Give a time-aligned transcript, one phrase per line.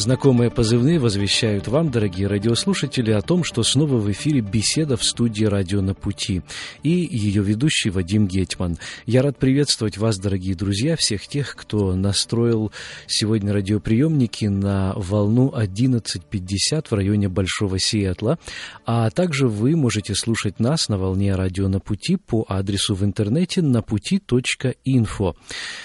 [0.00, 5.44] Знакомые позывные возвещают вам, дорогие радиослушатели, о том, что снова в эфире беседа в студии
[5.44, 6.40] «Радио на пути»
[6.82, 8.78] и ее ведущий Вадим Гетман.
[9.04, 12.72] Я рад приветствовать вас, дорогие друзья, всех тех, кто настроил
[13.06, 18.38] сегодня радиоприемники на волну 11.50 в районе Большого Сиэтла,
[18.86, 23.60] а также вы можете слушать нас на волне «Радио на пути» по адресу в интернете
[23.60, 25.36] напути.инфо.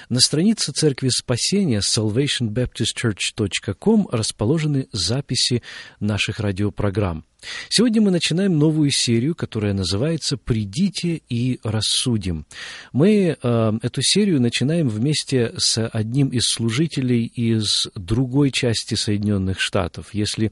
[0.08, 5.61] На странице Церкви Спасения salvationbaptistchurch.com расположены записи
[5.99, 7.25] наших радиопрограмм.
[7.69, 12.45] Сегодня мы начинаем новую серию, которая называется «Придите и рассудим».
[12.91, 20.13] Мы э, эту серию начинаем вместе с одним из служителей из другой части Соединенных Штатов.
[20.13, 20.52] Если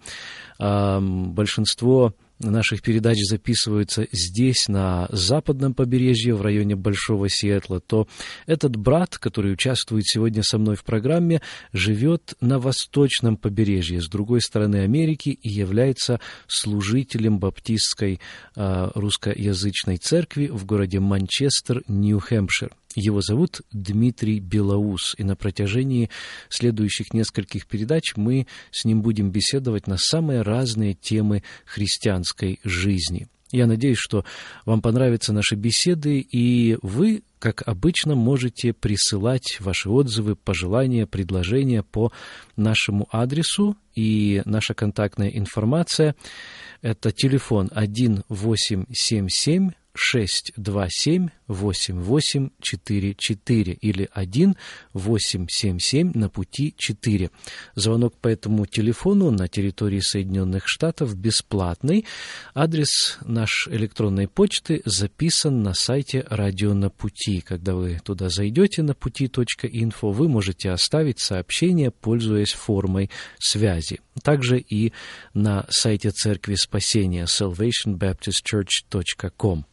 [0.60, 2.14] э, большинство
[2.52, 8.08] наших передач записываются здесь, на западном побережье, в районе Большого Сиэтла, то
[8.46, 14.42] этот брат, который участвует сегодня со мной в программе, живет на восточном побережье, с другой
[14.42, 18.20] стороны Америки, и является служителем баптистской
[18.56, 22.72] э, русскоязычной церкви в городе Манчестер, Нью-Хэмпшир.
[22.96, 26.10] Его зовут Дмитрий Белоус, и на протяжении
[26.50, 33.28] следующих нескольких передач мы с ним будем беседовать на самые разные темы христианской жизни.
[33.54, 34.26] Я надеюсь, что
[34.66, 42.12] вам понравятся наши беседы, и вы, как обычно, можете присылать ваши отзывы, пожелания, предложения по
[42.56, 46.16] нашему адресу, и наша контактная информация–
[46.82, 54.56] это телефон 1877 627 8844 или 1
[54.94, 57.32] 877 на пути 4.
[57.76, 62.06] Звонок по этому телефону на территории Соединенных Штатов бесплатный.
[62.54, 67.40] Адрес наш электронной почты записан на сайте «Радио на пути».
[67.42, 73.10] Когда вы туда зайдете на пути.инфо, вы можете оставить сообщение, пользуясь формой
[73.40, 74.00] связи.
[74.22, 74.94] Также и
[75.34, 79.66] на сайте Церкви Спасения salvationbaptistchurch.com.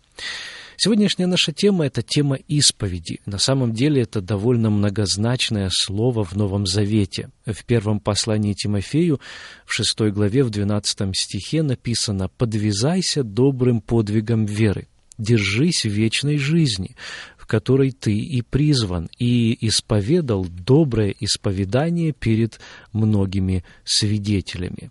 [0.82, 3.20] Сегодняшняя наша тема– это тема исповеди.
[3.26, 7.28] На самом деле это довольно многозначное слово в Новом Завете.
[7.44, 9.20] В первом послании Тимофею,
[9.66, 16.96] в шестой главе, в двенадцатом стихе написано «Подвязайся добрым подвигом веры, держись вечной жизни,
[17.36, 22.58] в которой ты и призван, и исповедал доброе исповедание перед
[22.94, 24.90] многими свидетелями».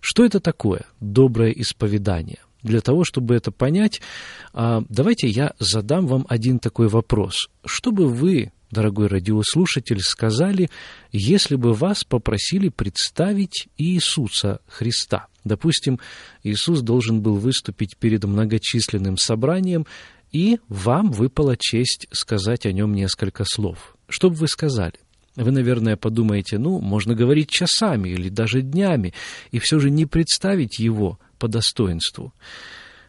[0.00, 2.40] Что это такое доброе исповедание?
[2.62, 4.00] Для того, чтобы это понять,
[4.52, 7.48] а, давайте я задам вам один такой вопрос.
[7.64, 10.68] Что бы вы, дорогой радиослушатель, сказали,
[11.10, 15.26] если бы вас попросили представить Иисуса Христа?
[15.42, 15.98] Допустим,
[16.42, 19.86] Иисус должен был выступить перед многочисленным собранием,
[20.30, 23.96] и вам выпала честь сказать о нем несколько слов.
[24.08, 24.94] Что бы вы сказали?
[25.34, 29.14] Вы, наверное, подумаете, ну, можно говорить часами или даже днями,
[29.50, 32.32] и все же не представить его– по достоинству.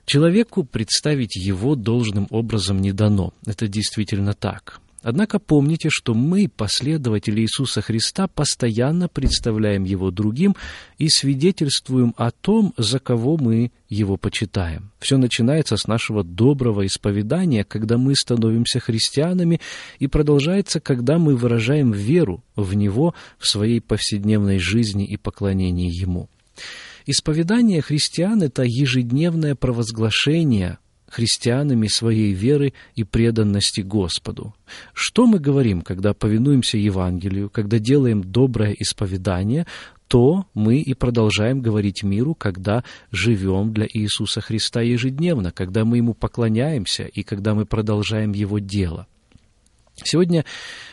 [0.05, 3.33] Человеку представить его должным образом не дано.
[3.45, 4.81] Это действительно так.
[5.03, 10.55] Однако помните, что мы, последователи Иисуса Христа, постоянно представляем Его другим
[10.99, 14.91] и свидетельствуем о том, за кого мы Его почитаем.
[14.99, 19.59] Все начинается с нашего доброго исповедания, когда мы становимся христианами,
[19.97, 26.29] и продолжается, когда мы выражаем веру в Него в своей повседневной жизни и поклонении Ему.
[27.05, 34.55] Исповедание христиан– это ежедневное провозглашение христианами своей веры и преданности Господу.
[34.93, 39.67] Что мы говорим, когда повинуемся Евангелию, когда делаем доброе исповедание,
[40.07, 46.13] то мы и продолжаем говорить миру, когда живем для Иисуса Христа ежедневно, когда мы Ему
[46.13, 49.07] поклоняемся и когда мы продолжаем Его дело.
[50.03, 50.45] Сегодня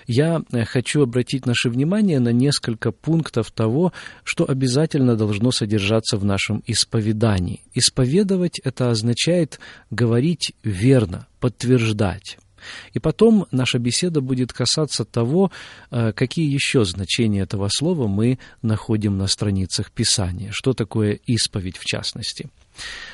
[0.06, 3.92] я э, хочу обратить наше внимание на несколько пунктов того,
[4.24, 7.60] что обязательно должно содержаться в нашем исповедании.
[7.74, 9.60] Исповедовать это означает
[9.90, 12.38] говорить верно, подтверждать.
[12.92, 15.50] И потом наша беседа будет касаться того,
[15.90, 21.84] э, какие еще значения этого слова мы находим на страницах Писания, что такое исповедь в
[21.84, 22.50] частности.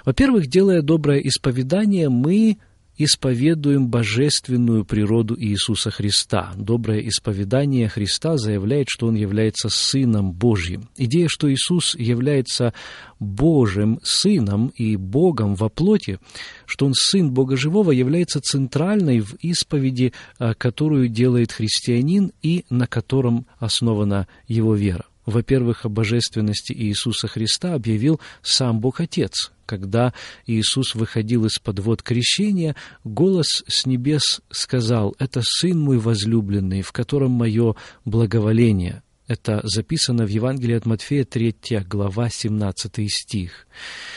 [0.05, 2.59] Во-первых, делая доброе исповедание, мы
[2.97, 6.53] исповедуем божественную природу Иисуса Христа.
[6.57, 10.89] Доброе исповедание Христа заявляет, что Он является Сыном Божьим.
[10.97, 12.73] Идея, что Иисус является
[13.19, 16.19] Божьим Сыном и Богом во плоти,
[16.67, 22.87] что Он Сын Бога Живого, является центральной в исповеди, а, которую делает христианин и на
[22.87, 25.05] котором основана его вера.
[25.27, 29.54] Во-первых, о божественности Иисуса Христа объявил сам Бог Отец.
[29.67, 30.13] Когда
[30.47, 37.33] Иисус выходил из-под вод крещения, голос с небес сказал, «Это Сын мой возлюбленный, в котором
[37.33, 37.75] мое
[38.05, 39.03] благоволение».
[39.27, 43.67] Это записано в Евангелии от Матфея, 3 глава, 17 стих.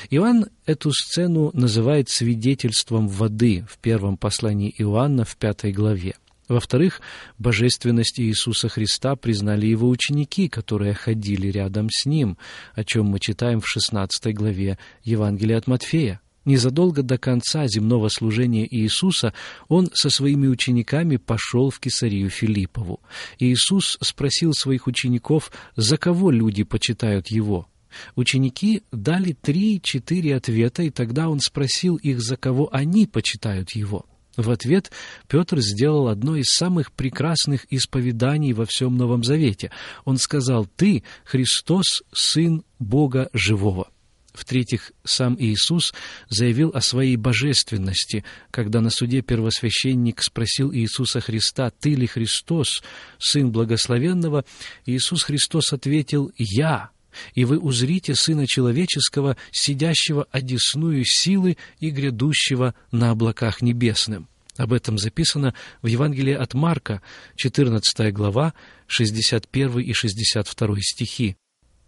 [0.09, 6.15] Иоанн эту сцену называет свидетельством воды в первом послании Иоанна в пятой главе.
[6.47, 7.01] Во-вторых,
[7.37, 12.37] божественность Иисуса Христа признали его ученики, которые ходили рядом с ним,
[12.73, 16.21] о чем мы читаем в 16 главе Евангелия от Матфея.
[16.45, 19.33] Незадолго до конца земного служения Иисуса
[19.67, 23.01] он со своими учениками пошел в Кесарию Филиппову.
[23.37, 27.67] Иисус спросил своих учеников, за кого люди почитают его.
[28.15, 34.05] Ученики дали три-четыре ответа, и тогда он спросил их, за кого они почитают его.
[34.37, 34.91] В ответ
[35.27, 39.71] Петр сделал одно из самых прекрасных исповеданий во всем Новом Завете.
[40.05, 43.89] Он сказал, «Ты, Христос, Сын Бога Живого».
[44.33, 45.95] В-третьих, сам Иисус
[46.29, 52.83] заявил о своей божественности, когда на суде первосвященник спросил Иисуса Христа, «Ты ли Христос,
[53.17, 54.45] Сын Благословенного?»
[54.85, 56.91] Иисус Христос ответил, «Я»
[57.33, 64.27] и вы узрите Сына Человеческого, сидящего одесную силы и грядущего на облаках небесным».
[64.57, 67.01] Об этом записано в Евангелии от Марка,
[67.35, 68.53] 14 глава,
[68.87, 71.37] 61 и 62 стихи.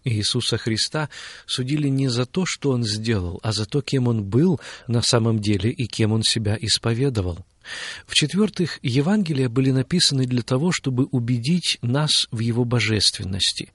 [0.03, 1.09] Иисуса Христа
[1.45, 5.39] судили не за то, что Он сделал, а за то, кем Он был на самом
[5.39, 7.45] деле и кем Он себя исповедовал.
[8.07, 13.71] В-четвертых, Евангелия были написаны для того, чтобы убедить нас в Его божественности.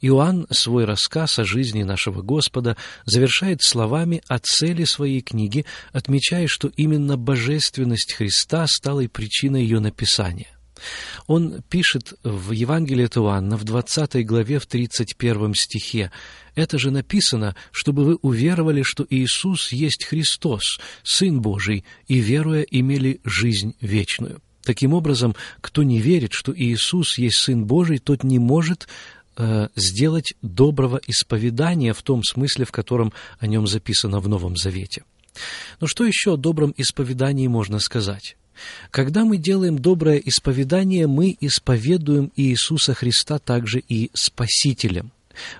[0.00, 6.68] Иоанн свой рассказ о жизни нашего Господа завершает словами о цели своей книги, отмечая, что
[6.76, 10.48] именно божественность Христа стала и причиной ее написания.
[11.26, 16.10] Он пишет в Евангелии от Иоанна в 20 главе в 31 стихе
[16.54, 23.20] «Это же написано, чтобы вы уверовали, что Иисус есть Христос, Сын Божий, и, веруя, имели
[23.24, 24.40] жизнь вечную».
[24.62, 28.88] Таким образом, кто не верит, что Иисус есть Сын Божий, тот не может
[29.36, 35.04] э, сделать доброго исповедания в том смысле, в котором о нем записано в Новом Завете.
[35.80, 38.36] Но что еще о добром исповедании можно сказать?
[38.90, 45.12] Когда мы делаем доброе исповедание, мы исповедуем Иисуса Христа также и Спасителем.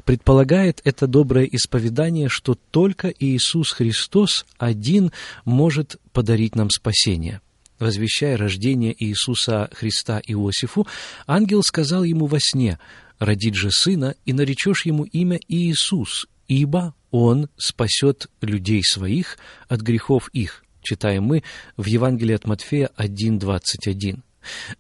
[0.05, 5.13] Предполагает это доброе исповедание, что только Иисус Христос один
[5.45, 7.41] может подарить нам спасение.
[7.79, 10.87] Возвещая рождение Иисуса Христа Иосифу,
[11.27, 12.79] ангел сказал ему во сне,
[13.19, 19.39] «Родить же сына, и наречешь ему имя Иисус, ибо он спасет людей своих
[19.69, 21.43] от грехов их» читаем мы
[21.77, 24.21] в Евангелии от Матфея 1.21.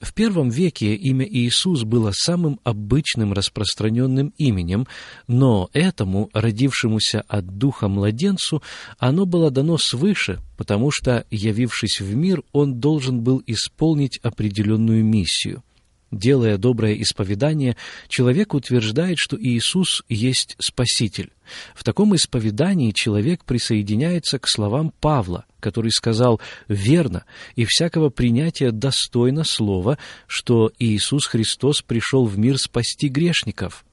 [0.00, 4.86] В первом веке имя Иисус было самым обычным распространенным именем,
[5.26, 8.62] но этому, родившемуся от духа младенцу,
[8.98, 15.62] оно было дано свыше, потому что, явившись в мир, он должен был исполнить определенную миссию.
[16.10, 17.76] Делая доброе исповедание,
[18.08, 21.30] человек утверждает, что Иисус есть Спаситель.
[21.74, 27.24] В таком исповедании человек присоединяется к словам Павла, который сказал «верно,
[27.54, 33.84] и всякого принятия достойно слова, что Иисус Христос пришел в мир спасти грешников».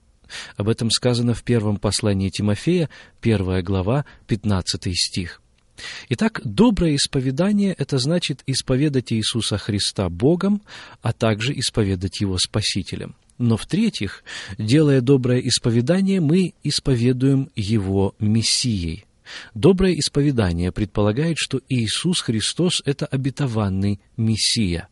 [0.55, 2.89] Об этом сказано в первом послании Тимофея,
[3.21, 5.41] первая глава, 15 стих.
[6.09, 10.61] Итак, доброе исповедание– это значит исповедать Иисуса Христа Богом,
[11.01, 13.15] а также исповедать Его Спасителем.
[13.37, 14.23] Но в-третьих,
[14.57, 19.05] делая доброе исповедание, мы исповедуем Его Мессией.
[19.53, 24.87] Доброе исповедание предполагает, что Иисус Христос– это обетованный Мессия.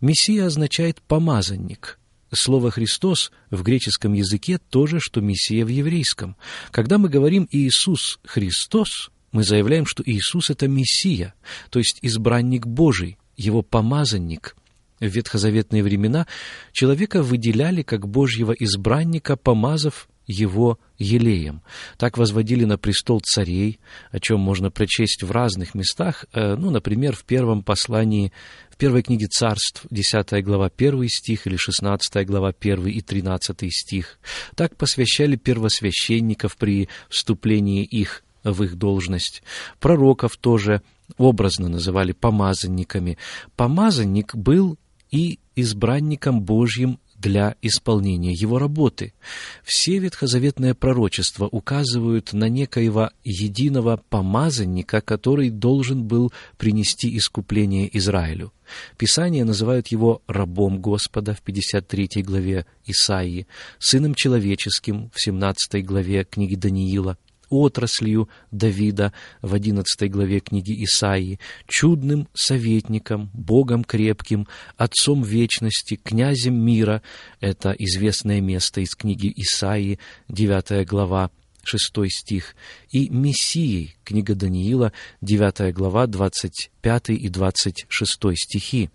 [0.00, 1.98] Мессия означает «помазанник»,
[2.34, 6.36] Слово «Христос» в греческом языке то же, что «Мессия» в еврейском.
[6.70, 11.34] Когда мы говорим «Иисус Христос», мы заявляем, что Иисус— это Мессия,
[11.70, 14.54] то есть избранник Божий, его помазанник.
[15.00, 16.28] В ветхозаветные времена
[16.72, 21.62] человека выделяли как Божьего избранника, помазав его елеем.
[21.98, 23.80] Так возводили на престол царей,
[24.12, 28.32] о чем можно прочесть в разных местах, э, ну, например, в первом послании,
[28.70, 34.18] в первой книге царств, 10 глава 1 стих или 16 глава 1 и 13 стих.
[34.54, 39.42] Так посвящали первосвященников при вступлении их в их должность.
[39.80, 40.82] Пророков тоже
[41.18, 43.18] образно называли помазанниками.
[43.56, 44.78] Помазанник был
[45.10, 49.14] и избранником Божьим для исполнения его работы.
[49.62, 58.52] Все ветхозаветные пророчества указывают на некоего единого помазанника, который должен был принести искупление Израилю.
[58.98, 63.46] Писания называют его рабом Господа в 53 главе Исаии,
[63.78, 67.18] сыном человеческим в 17 главе книги Даниила,
[67.52, 77.02] отраслью Давида в 11 главе книги Исаии, чудным советником, Богом крепким, Отцом вечности, князем мира.
[77.40, 81.30] Это известное место из книги Исаии, 9 глава,
[81.62, 82.56] 6 стих,
[82.90, 88.90] и Мессией, книга Даниила, 9 глава, 25 и 26 стихи.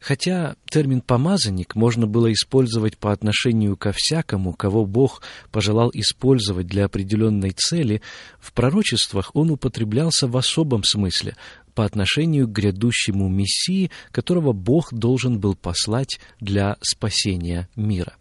[0.00, 6.84] Хотя термин «помазанник» можно было использовать по отношению ко всякому, кого Бог пожелал использовать для
[6.84, 8.00] определенной цели,
[8.38, 11.36] в пророчествах он употреблялся в особом смысле,
[11.74, 18.14] по отношению к грядущему Мессии, которого Бог должен был послать для спасения мира.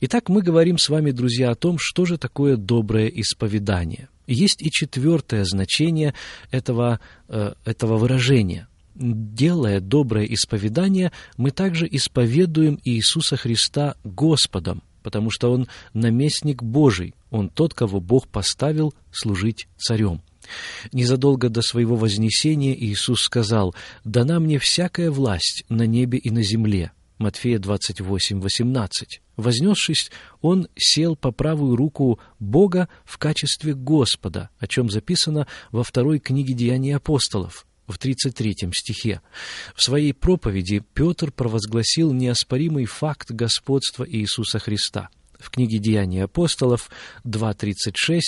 [0.00, 4.08] Итак, мы говорим с вами, друзья, о том, что же такое доброе исповедание.
[4.26, 6.14] Есть и четвертое значение
[6.50, 15.52] этого, э, этого выражения делая доброе исповедание, мы также исповедуем Иисуса Христа Господом, потому что
[15.52, 20.20] Он наместник Божий, Он тот, кого Бог поставил служить царем.
[20.92, 26.92] Незадолго до своего вознесения Иисус сказал, «Дана мне всякая власть на небе и на земле».
[27.18, 29.20] Матфея 28, 18.
[29.36, 36.18] Вознесшись, он сел по правую руку Бога в качестве Господа, о чем записано во второй
[36.18, 39.20] книге Деяний апостолов в 33 стихе.
[39.76, 45.08] В своей проповеди Петр провозгласил неоспоримый факт господства Иисуса Христа.
[45.38, 46.90] В книге «Деяния апостолов»
[47.24, 48.20] 2.36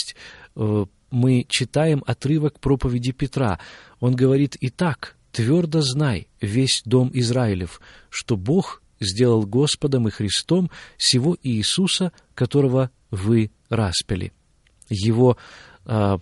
[0.57, 3.59] э, мы читаем отрывок проповеди Петра.
[4.01, 7.81] Он говорит «Итак, твердо знай, весь дом Израилев,
[8.11, 14.33] что Бог сделал Господом и Христом сего Иисуса, которого вы распяли».
[14.89, 15.39] Его
[15.85, 16.19] а,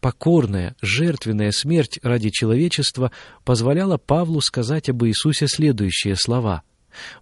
[0.00, 3.12] покорная, жертвенная смерть ради человечества
[3.44, 6.62] позволяла Павлу сказать об Иисусе следующие слова.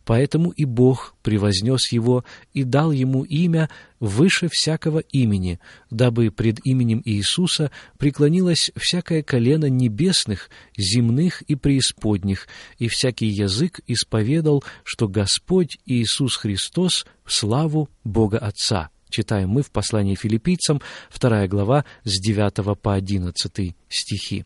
[0.07, 3.69] «Поэтому и Бог превознес его и дал ему имя
[4.01, 12.89] выше всякого имени, дабы пред именем Иисуса преклонилось всякое колено небесных, земных и преисподних, и
[12.89, 20.15] всякий язык исповедал, что Господь Иисус Христос в славу Бога Отца» читаем мы в послании
[20.15, 20.81] филиппийцам,
[21.19, 24.45] 2 глава, с 9 по 11 стихи.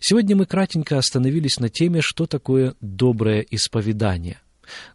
[0.00, 4.40] Сегодня мы кратенько остановились на теме, что такое доброе исповедание.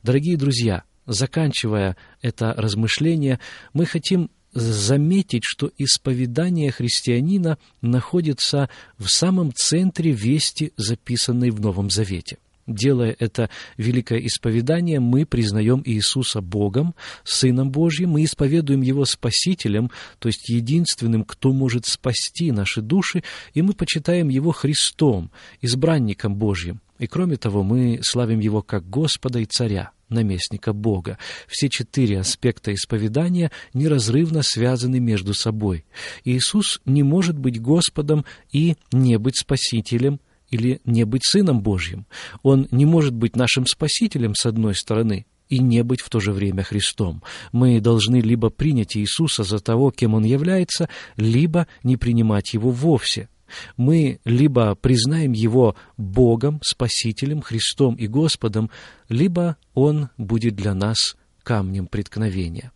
[0.04, 3.40] Дорогие друзья, заканчивая это размышление,
[3.74, 12.38] мы хотим заметить, что исповедание христианина находится в самом центре вести, записанной в Новом Завете.
[12.68, 20.28] Делая это великое исповедание, мы признаем Иисуса Богом, Сыном Божьим, мы исповедуем Его Спасителем, то
[20.28, 25.32] есть единственным, кто может спасти наши души, и мы почитаем Его Христом,
[25.62, 26.82] избранником Божьим.
[27.00, 31.18] И кроме того, мы славим Его как Господа и Царя, наместника Бога.
[31.48, 35.86] Все четыре аспекта исповедания неразрывно связаны между собой.
[36.26, 42.06] Иисус не может быть Господом и не быть Спасителем или не быть Сыном Божьим.
[42.44, 46.32] Он не может быть нашим Спасителем, с одной стороны, и не быть в то же
[46.32, 47.24] время Христом.
[47.52, 53.30] Мы должны либо принять Иисуса за того, кем Он является, либо не принимать Его вовсе.
[53.78, 58.70] Мы либо признаем Его Богом, Спасителем, Христом и Господом,
[59.08, 62.72] либо Он будет для нас камнем преткновения.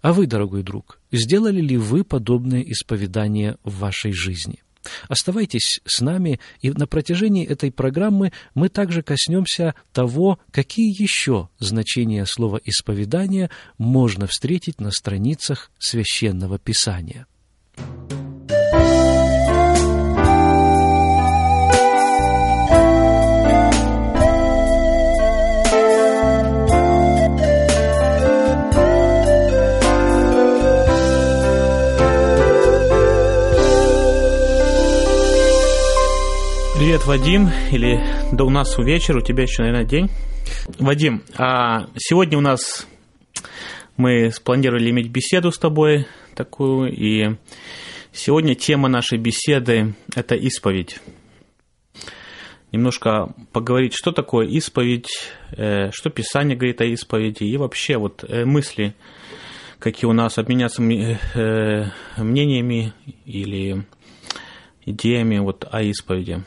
[0.00, 4.62] А вы, дорогой друг, сделали ли вы подобное исповедание в вашей жизни?
[5.08, 12.26] Оставайтесь с нами, и на протяжении этой программы мы также коснемся того, какие еще значения
[12.26, 17.26] слова «исповедание» можно встретить на страницах Священного Писания.
[36.82, 40.10] Привет, Вадим, или да у нас вечер, у тебя еще, наверное, день.
[40.80, 42.88] Вадим, а сегодня у нас
[43.96, 47.36] мы спланировали иметь беседу с тобой такую, и
[48.10, 50.98] сегодня тема нашей беседы– это исповедь.
[52.72, 58.44] Немножко поговорить, что такое исповедь, э, что Писание говорит о исповеди, и вообще вот э,
[58.44, 58.96] мысли,
[59.78, 62.92] какие у нас, обменяться э, мнениями
[63.24, 63.86] или
[64.84, 66.42] идеями вот о исповеди.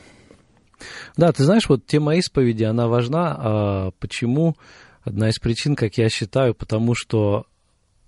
[1.16, 3.36] Да, ты знаешь, вот тема исповеди, она важна.
[3.38, 4.56] А почему?
[5.02, 7.46] Одна из причин, как я считаю, потому что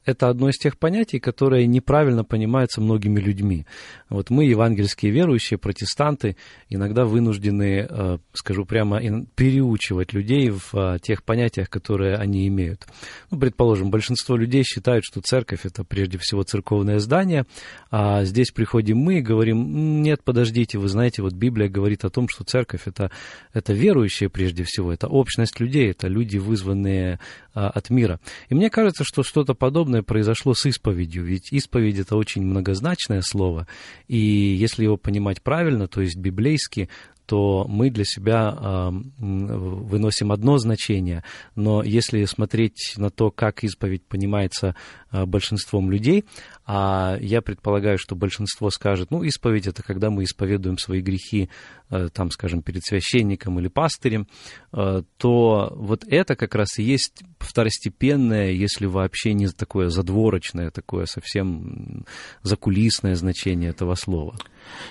[0.08, 3.66] это одно из тех понятий, которое неправильно понимается многими людьми.
[4.08, 6.36] Вот мы, евангельские верующие, протестанты,
[6.70, 9.02] иногда вынуждены, э, скажу прямо,
[9.34, 12.86] переучивать людей в э, тех понятиях, которые они имеют.
[13.30, 17.44] Ну, предположим, большинство людей считают, что церковь это прежде всего церковное здание,
[17.90, 22.28] а здесь приходим мы и говорим, нет, подождите, вы знаете, вот Библия говорит о том,
[22.30, 23.10] что церковь это,
[23.52, 27.20] это верующие прежде всего, это общность людей, это люди, вызванные
[27.66, 28.20] от мира.
[28.48, 33.66] И мне кажется, что что-то подобное произошло с исповедью, ведь исповедь это очень многозначное слово,
[34.06, 36.88] и если его понимать правильно, то есть библейски,
[37.28, 41.24] то мы для себя э, выносим одно значение,
[41.56, 44.74] но если смотреть на то, как исповедь понимается
[45.12, 46.24] большинством людей,
[46.70, 51.48] а я предполагаю, что большинство скажет, ну, исповедь это когда мы исповедуем свои грехи,
[51.88, 54.26] э, там, скажем, перед священником или пастырем,
[54.74, 61.06] э, то вот это как раз и есть второстепенное, если вообще не такое задворочное, такое
[61.06, 62.04] совсем
[62.42, 64.36] закулисное значение этого слова.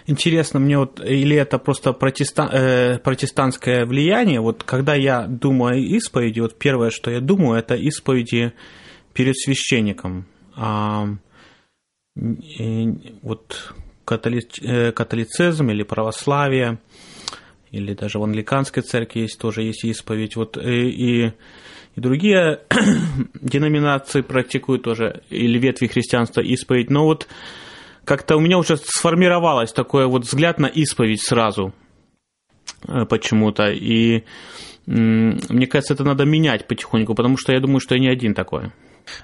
[0.07, 5.77] Интересно мне вот, или это просто протестан, э, протестантское влияние, вот когда я думаю о
[5.77, 8.53] исповеди, вот первое, что я думаю, это исповеди
[9.17, 10.27] перед священником.
[10.55, 11.07] А,
[13.23, 13.73] вот
[14.05, 16.77] католи, э, католицизм или православие,
[17.71, 20.35] или даже в англиканской церкви есть тоже есть исповедь.
[20.35, 21.33] Вот э, и, и,
[21.95, 22.59] и другие
[23.41, 26.91] деноминации практикуют тоже, или ветви христианства исповедь.
[26.91, 27.27] Но вот
[28.05, 31.73] как-то у меня уже сформировалось такой вот взгляд на исповедь сразу
[32.87, 33.71] э, почему-то.
[33.71, 34.25] И
[34.85, 38.71] мне кажется, это надо менять потихоньку, потому что я думаю, что я не один такой.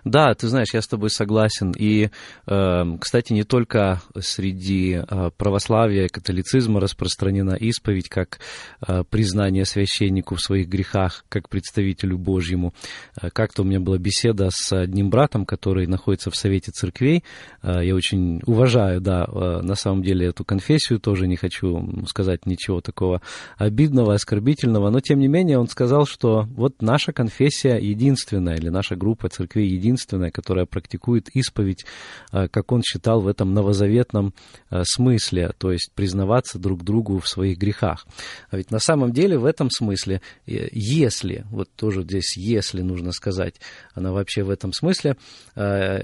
[0.03, 1.73] Да, ты знаешь, я с тобой согласен.
[1.77, 2.09] И,
[2.47, 8.39] эм, кстати, не только среди э, православия, католицизма распространена исповедь как
[8.85, 12.73] э, признание священнику в своих грехах, как представителю Божьему.
[13.21, 17.23] Э, как-то у меня была беседа с одним братом, который находится в Совете Церквей.
[17.63, 23.21] Я очень уважаю, да, на самом деле эту конфессию, тоже не хочу сказать ничего такого
[23.57, 28.95] обидного, оскорбительного, но тем не менее он сказал, что вот наша конфессия единственная, или наша
[28.95, 31.85] группа церквей единственная, которая практикует исповедь,
[32.31, 34.33] э, как он считал, в этом новозаветном
[34.69, 38.05] э, смысле, то есть признаваться друг другу в своих грехах.
[38.49, 43.11] А ведь на самом деле в этом смысле, э, если, вот тоже здесь если нужно
[43.11, 43.55] сказать,
[43.93, 45.17] она вообще в этом смысле,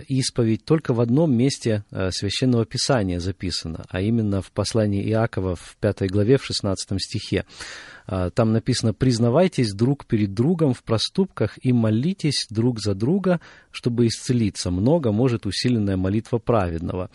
[0.07, 6.09] исповедь только в одном месте Священного Писания записана, а именно в послании Иакова в 5
[6.09, 7.45] главе, в 16 стихе.
[8.11, 13.39] А, там написано, признавайтесь друг перед другом в проступках и молитесь друг за друга,
[13.71, 14.71] чтобы исцелиться.
[14.71, 17.09] Много может усиленная молитва праведного.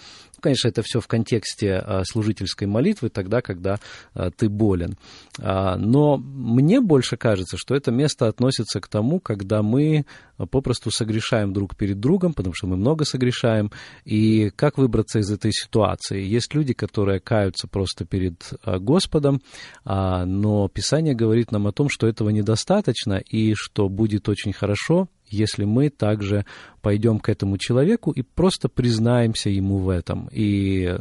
[0.45, 3.81] Конечно, это все в контексте а, служительской молитвы, тогда, когда
[4.13, 4.99] а, ты болен.
[5.41, 10.05] А, но мне больше кажется, что это место относится к тому, когда мы
[10.51, 13.71] попросту согрешаем друг перед другом, потому что мы много согрешаем,
[14.05, 16.23] и как выбраться из этой ситуации.
[16.23, 19.41] Есть люди, которые каются просто перед Господом,
[19.85, 25.65] но Писание говорит нам о том, что этого недостаточно, и что будет очень хорошо, если
[25.65, 26.45] мы также
[26.81, 30.29] пойдем к этому человеку и просто признаемся ему в этом.
[30.33, 30.95] И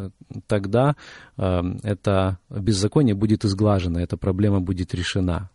[0.48, 0.96] тогда
[1.38, 5.50] э, это беззаконие будет изглажено, эта проблема будет решена.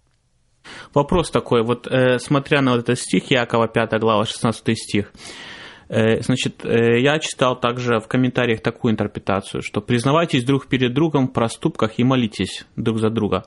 [0.95, 5.12] Вопрос такой, вот э, смотря на вот этот стих Якова 5 глава 16 стих,
[5.88, 11.29] э, значит, э, я читал также в комментариях такую интерпретацию, что признавайтесь друг перед другом
[11.29, 13.45] в проступках и молитесь друг за друга.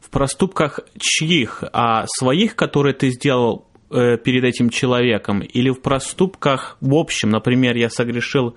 [0.00, 1.64] В проступках чьих?
[1.72, 7.30] А своих, которые ты сделал Э, перед этим человеком или в проступках в общем.
[7.30, 8.56] Например, я согрешил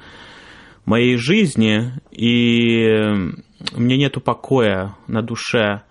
[0.86, 2.88] моей жизни, и
[3.74, 5.84] мне нету покоя на душе.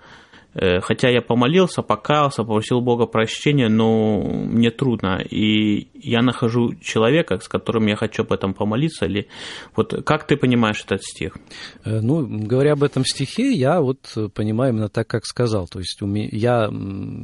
[0.55, 5.21] Э, хотя я помолился, покаялся, попросил Бога прощения, но мне трудно.
[5.23, 9.07] И я нахожу человека, с которым я хочу об этом помолиться.
[9.07, 9.29] Или
[9.77, 11.37] вот как ты понимаешь этот стих?
[11.85, 15.69] Э, ну, говоря об этом стихе, я вот понимаю именно так, как сказал.
[15.69, 16.71] То есть я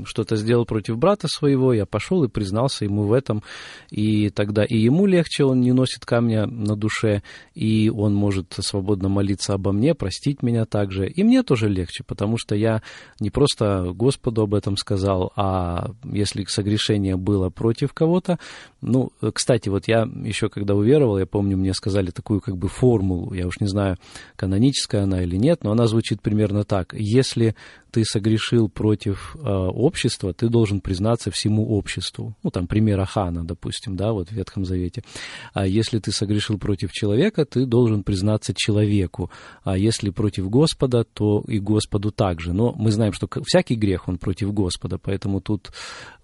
[0.05, 3.43] что-то сделал против брата своего, я пошел и признался ему в этом.
[3.91, 7.23] И тогда и ему легче, он не носит камня на душе,
[7.55, 11.09] и он может свободно молиться обо мне, простить меня также.
[11.09, 12.83] И мне тоже легче, потому что я
[13.21, 18.39] не просто Господу об этом сказал, а если согрешение было против кого-то.
[18.81, 23.33] Ну, кстати, вот я еще когда уверовал, я помню, мне сказали такую как бы формулу,
[23.35, 23.97] я уж не знаю,
[24.37, 26.95] каноническая она или нет, но она звучит примерно так.
[26.95, 27.55] Если
[27.95, 32.35] ты согрешил против э, общества, ты должен признаться всему обществу.
[32.43, 35.05] Ну, там, пример Ахана, допустим, да, вот в Ветхом Завете.
[35.53, 39.31] А если ты согрешил против человека, ты должен признаться человеку.
[39.63, 42.53] А если против Господа, то и Господу также.
[42.53, 45.71] Но мы знаем, что всякий грех, он против Господа, поэтому тут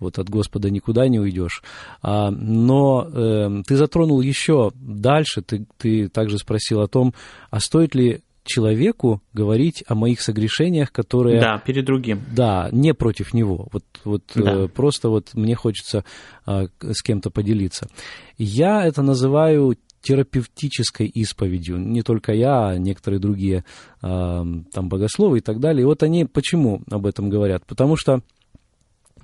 [0.00, 1.62] вот от Господа никуда не уйдешь.
[2.02, 7.14] А, но э, ты затронул еще дальше, ты, ты также спросил о том,
[7.50, 11.40] а стоит ли человеку говорить о моих согрешениях, которые...
[11.40, 12.20] Да, перед другим.
[12.34, 13.68] Да, не против него.
[13.72, 14.64] Вот, вот да.
[14.64, 16.04] э, просто вот мне хочется
[16.46, 17.88] э, с кем-то поделиться.
[18.36, 21.78] Я это называю терапевтической исповедью.
[21.78, 23.64] Не только я, а некоторые другие
[24.02, 25.82] э, там богословы и так далее.
[25.82, 27.64] И вот они почему об этом говорят?
[27.66, 28.22] Потому что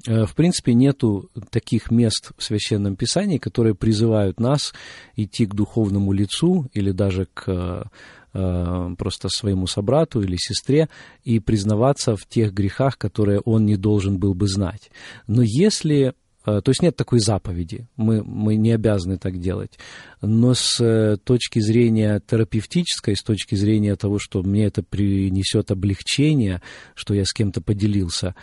[0.07, 4.73] э, в принципе, нету таких мест в Священном Писании, которые призывают нас
[5.17, 7.85] идти к духовному лицу или даже к Э,
[8.33, 10.89] просто своему собрату или сестре
[11.25, 14.91] и признаваться в тех грехах, которые он не должен был бы знать.
[15.27, 19.79] Но если э, то есть нет такой заповеди, мы, мы не обязаны так делать.
[20.21, 26.61] Но с э, точки зрения терапевтической, с точки зрения того, что мне это принесет облегчение,
[26.95, 28.35] что я с кем-то поделился,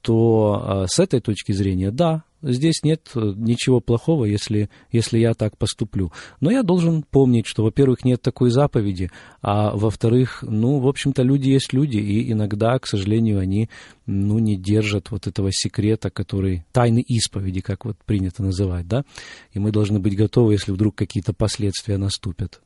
[0.00, 5.56] то с этой точки зрения, да, здесь нет э, ничего плохого, если, если я так
[5.56, 6.12] поступлю.
[6.40, 9.10] Но я должен помнить, что, во-первых, нет такой заповеди,
[9.42, 13.68] а во-вторых, ну, в общем-то, люди есть люди, и иногда, к сожалению, они,
[14.06, 19.04] ну, не держат вот этого секрета, который тайны исповеди, как вот принято называть, да,
[19.52, 22.60] и мы должны быть готовы, если вдруг какие-то последствия наступят.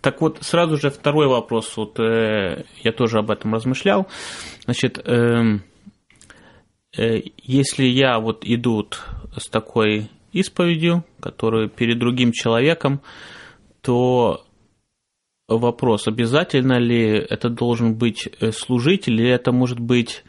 [0.00, 4.06] Так вот, сразу же второй вопрос, вот э, я тоже об этом размышлял,
[4.64, 5.58] значит, э,
[7.36, 8.86] если я вот иду
[9.36, 13.00] с такой исповедью, которую перед другим человеком,
[13.80, 14.44] то
[15.48, 20.24] вопрос, обязательно ли это должен быть э, служитель, или это может быть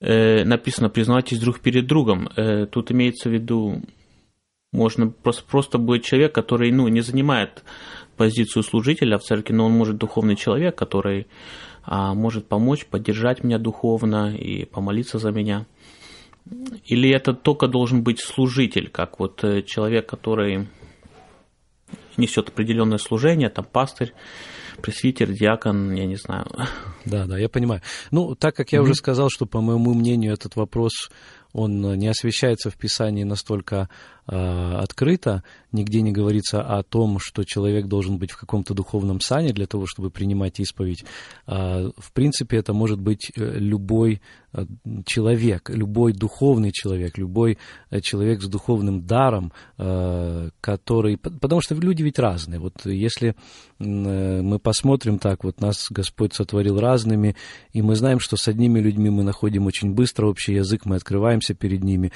[0.00, 2.28] э, написано «признавайтесь друг перед другом».
[2.70, 3.82] Тут имеется в виду,
[4.72, 7.64] можно просто, просто быть человек, который ну, не занимает
[8.16, 11.26] позицию служителя в церкви, но он может духовный человек, который
[11.84, 15.66] а, может помочь, поддержать меня духовно и помолиться за меня.
[16.84, 20.68] Или это только должен быть служитель, как вот э, человек, который
[22.16, 24.12] несет определенное служение, там пастырь,
[24.82, 26.46] пресвитер, диакон, я не знаю.
[27.04, 27.80] Да, да, я понимаю.
[28.10, 28.82] Ну, так как я mm-hmm.
[28.82, 31.10] уже сказал, что, по моему мнению, этот вопрос,
[31.52, 37.86] он не освещается в Писании настолько э, открыто, нигде не говорится о том, что человек
[37.86, 41.04] должен быть в каком-то духовном сане для того, чтобы принимать исповедь.
[41.46, 44.20] Э, в принципе, это может быть э, любой
[44.54, 44.64] Э,
[45.04, 47.58] человек, любой духовный человек, любой
[47.90, 51.16] э, человек с духовным даром, э, который...
[51.16, 52.60] Потому что люди ведь разные.
[52.60, 53.34] Вот если
[53.80, 57.34] мы посмотрим так, вот нас Господь сотворил разными,
[57.72, 61.54] и мы знаем, что с одними людьми мы находим очень быстро общий язык, мы открываемся
[61.54, 62.12] перед ними.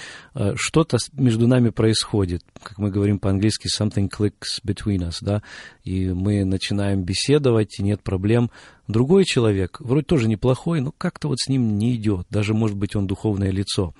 [0.54, 5.42] Что-то между нами происходит, как мы говорим по-английски, something clicks between us, да,
[5.84, 8.50] и мы начинаем беседовать, и нет проблем,
[8.88, 12.26] Другой человек, вроде тоже неплохой, но как-то вот с ним не идет.
[12.30, 13.92] Даже, может быть, он духовное лицо.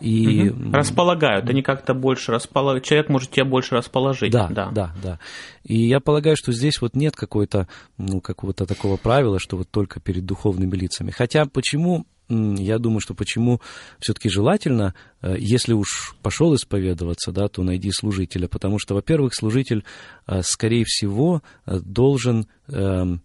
[0.00, 0.48] И...
[0.48, 0.72] Угу.
[0.72, 2.84] Располагают, они как-то больше располагают.
[2.84, 4.32] Человек может тебя больше расположить.
[4.32, 5.20] Да, да, да, да.
[5.62, 10.00] И я полагаю, что здесь вот нет какой-то, ну, какого-то такого правила, что вот только
[10.00, 11.12] перед духовными лицами.
[11.12, 13.60] Хотя почему я думаю, что почему
[14.00, 19.84] все-таки желательно, э, если уж пошел исповедоваться, да, то найди служителя, потому что, во-первых, служитель,
[20.26, 23.22] э, скорее всего, э, должен эм,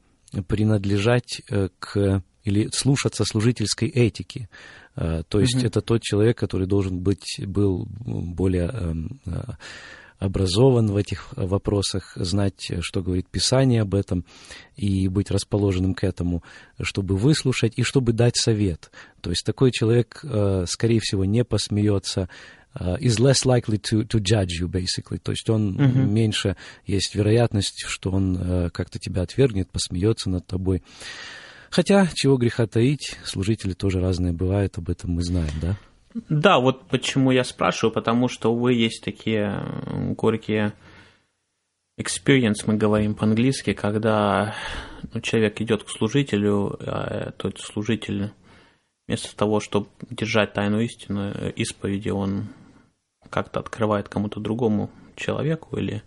[0.47, 1.41] принадлежать
[1.79, 4.47] к или слушаться служительской этики.
[4.95, 5.67] То есть mm-hmm.
[5.67, 9.19] это тот человек, который должен быть, был более эм,
[10.19, 14.25] образован в этих вопросах, знать, что говорит Писание об этом,
[14.75, 16.43] и быть расположенным к этому,
[16.81, 18.91] чтобы выслушать и чтобы дать совет.
[19.21, 20.23] То есть такой человек,
[20.67, 22.29] скорее всего, не посмеется
[22.75, 25.19] uh, is less likely to, to judge you, basically.
[25.19, 26.05] То есть он uh-huh.
[26.05, 26.55] меньше,
[26.85, 30.83] есть вероятность, что он uh, как-то тебя отвергнет, посмеется над тобой.
[31.69, 35.77] Хотя, чего греха таить, служители тоже разные бывают, об этом мы знаем, да?
[36.13, 39.63] Да, вот почему я спрашиваю, потому что, увы, есть такие
[40.17, 40.73] горькие
[41.99, 44.55] experience, мы говорим по-английски, когда
[45.13, 48.31] ну, человек идет к служителю, а тот служитель
[49.07, 52.47] вместо того, чтобы держать тайну истину, э, исповеди, он
[53.29, 56.03] как-то открывает кому-то другому человеку или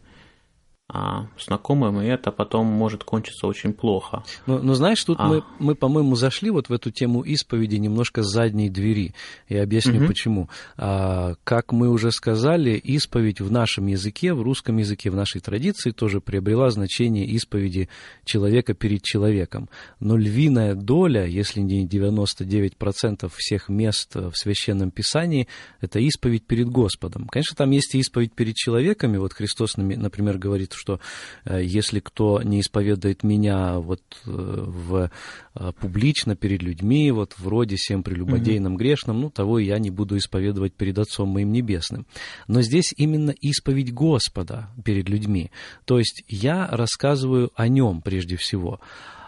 [0.94, 4.24] а, знакомым, и это потом может кончиться очень плохо.
[4.46, 5.26] Но, но знаешь, тут а.
[5.26, 9.14] мы, мы, по-моему, зашли вот в эту тему исповеди немножко с задней двери.
[9.48, 10.08] Я объясню, угу.
[10.08, 10.50] почему.
[10.76, 15.92] А, как мы уже сказали, исповедь в нашем языке, в русском языке, в нашей традиции
[15.92, 17.88] тоже приобрела значение исповеди
[18.26, 19.70] человека перед человеком.
[19.98, 25.48] Но львиная доля, если не 99% всех мест в Священном Писании,
[25.80, 27.28] это исповедь перед Господом.
[27.28, 29.16] Конечно, там есть и исповедь перед человеками.
[29.16, 30.98] Вот Христос, например, говорит, что
[31.44, 35.10] э, если кто не исповедует меня вот э, в,
[35.54, 38.78] э, публично перед людьми, вот вроде всем прелюбодейным, mm-hmm.
[38.78, 42.06] грешным, ну, того я не буду исповедовать перед Отцом моим Небесным.
[42.48, 45.52] Но здесь именно исповедь Господа перед людьми.
[45.84, 48.80] То есть я рассказываю о Нем прежде всего.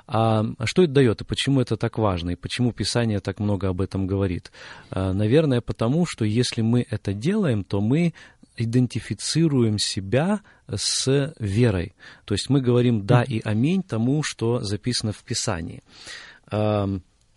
[0.06, 3.80] А что это дает и почему это так важно, и почему Писание так много об
[3.80, 4.52] этом говорит?
[4.90, 8.12] Наверное, потому что если мы это делаем, то мы
[8.56, 10.40] идентифицируем себя
[10.72, 11.94] с верой.
[12.24, 15.82] То есть мы говорим «да» и «аминь» тому, что записано в Писании.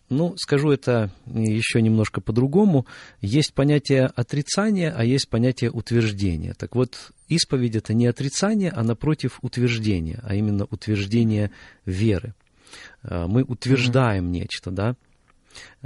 [0.10, 2.86] Ну, скажу это еще немножко по-другому.
[3.20, 6.54] Есть понятие отрицания, а есть понятие утверждения.
[6.54, 11.52] Так вот, исповедь это не отрицание, а напротив утверждения, а именно утверждение
[11.86, 12.36] веры.
[13.04, 14.32] А, мы утверждаем mm-hmm.
[14.32, 14.96] нечто, да.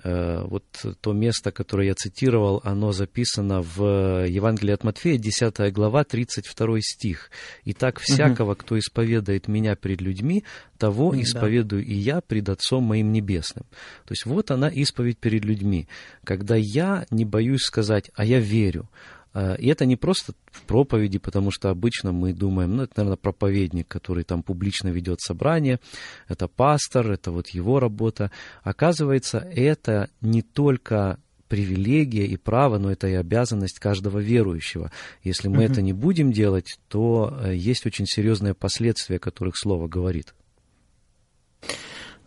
[0.03, 0.63] Э, вот
[1.01, 7.29] то место, которое я цитировал, оно записано в Евангелии от Матфея, 10 глава, 32 стих.
[7.65, 10.43] «Итак, всякого, кто исповедает меня перед людьми,
[10.77, 13.65] того исповедую и я пред Отцом моим Небесным».
[14.05, 15.87] То есть вот она исповедь перед людьми,
[16.23, 21.17] когда я не боюсь сказать, а я верю, Э, и это не просто в проповеди,
[21.17, 25.79] потому что обычно мы думаем, ну, это, наверное, проповедник, который там публично ведет собрание,
[26.27, 28.31] это пастор, это вот его работа.
[28.63, 31.17] Оказывается, это не только
[31.51, 34.89] привилегия и право, но это и обязанность каждого верующего.
[35.21, 35.63] Если мы угу.
[35.63, 40.33] это не будем делать, то э, есть очень серьезные последствия, о которых слово говорит.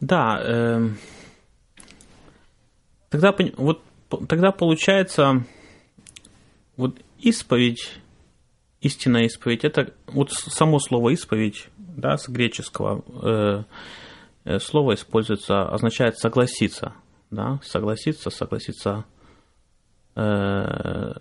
[0.00, 0.90] Да, э,
[3.08, 3.82] тогда вот
[4.28, 5.46] тогда получается
[6.76, 7.92] вот исповедь,
[8.80, 13.64] истинная исповедь, это вот само слово исповедь, да, с греческого э,
[14.44, 16.94] э, слово используется, означает согласиться,
[17.30, 19.04] да, согласиться, согласиться
[20.16, 21.14] э,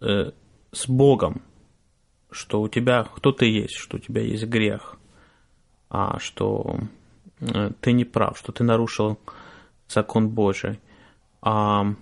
[0.00, 0.30] э,
[0.72, 1.42] с Богом,
[2.30, 4.96] что у тебя кто ты есть, что у тебя есть грех,
[5.88, 6.80] а что
[7.40, 9.18] э, ты не прав, что ты нарушил
[9.88, 10.80] закон Божий.
[11.42, 11.94] А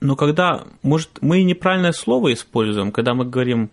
[0.00, 3.70] но когда, может, мы неправильное слово используем, когда мы говорим,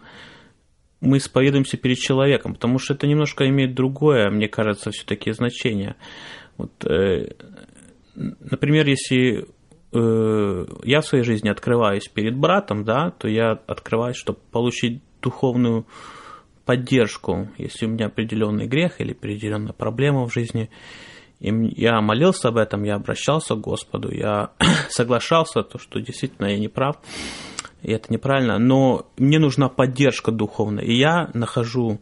[1.02, 5.96] мы исповедуемся перед человеком, потому что это немножко имеет другое, мне кажется, все-таки значение.
[6.58, 7.32] Вот, э,
[8.16, 9.46] например, если
[9.92, 15.86] э, я в своей жизни открываюсь перед братом, да, то я открываюсь, чтобы получить духовную
[16.66, 20.70] поддержку, если у меня определенный грех или определенная проблема в жизни,
[21.44, 24.52] и я молился об этом, я обращался к Господу, я
[24.90, 26.96] соглашался, то, что действительно я не прав,
[27.82, 30.86] и это неправильно, но мне нужна поддержка духовная.
[30.86, 32.00] И я нахожу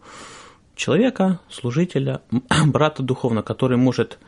[0.76, 2.22] человека, служителя,
[2.68, 4.20] брата духовного, который может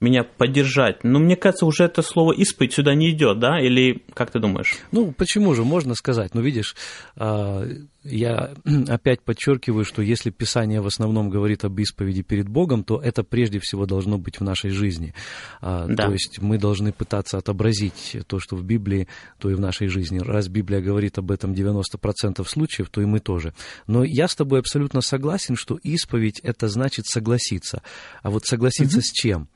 [0.00, 1.02] меня поддержать.
[1.02, 3.60] Но мне кажется, уже это слово исповедь сюда не идет, да?
[3.60, 4.74] Или как ты думаешь?
[4.92, 6.34] Ну, почему же, можно сказать.
[6.34, 6.76] Ну, видишь,
[7.16, 7.66] а,
[8.04, 8.54] я
[8.88, 13.58] опять подчеркиваю, что если Писание в основном говорит об исповеди перед Богом, то это прежде
[13.58, 15.14] всего должно быть в нашей жизни.
[15.60, 16.06] А, да.
[16.06, 20.18] То есть мы должны пытаться отобразить то, что в Библии, то и в нашей жизни.
[20.18, 23.54] Раз Библия говорит об этом 90% случаев, то и мы тоже.
[23.86, 27.82] Но я с тобой абсолютно согласен, что исповедь это значит согласиться.
[28.22, 29.04] А вот согласиться угу.
[29.04, 29.48] с чем?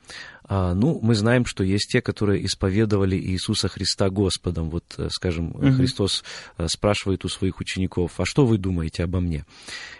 [0.51, 4.71] А, ну, мы знаем, что есть те, которые исповедовали Иисуса Христа Господом.
[4.71, 5.71] Вот, э, скажем, угу.
[5.73, 6.23] Христос
[6.57, 9.45] э, спрашивает у своих учеников, а что вы думаете обо мне?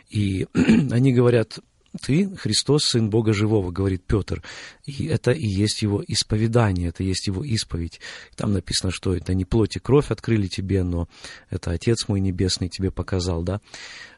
[0.09, 0.47] И
[0.91, 1.59] они говорят,
[2.01, 4.43] ты, Христос, Сын Бога Живого, говорит Петр.
[4.85, 7.99] И это и есть его исповедание, это есть его исповедь.
[8.35, 11.07] Там написано, что это не плоть и кровь открыли тебе, но
[11.51, 13.61] это Отец мой Небесный тебе показал, да.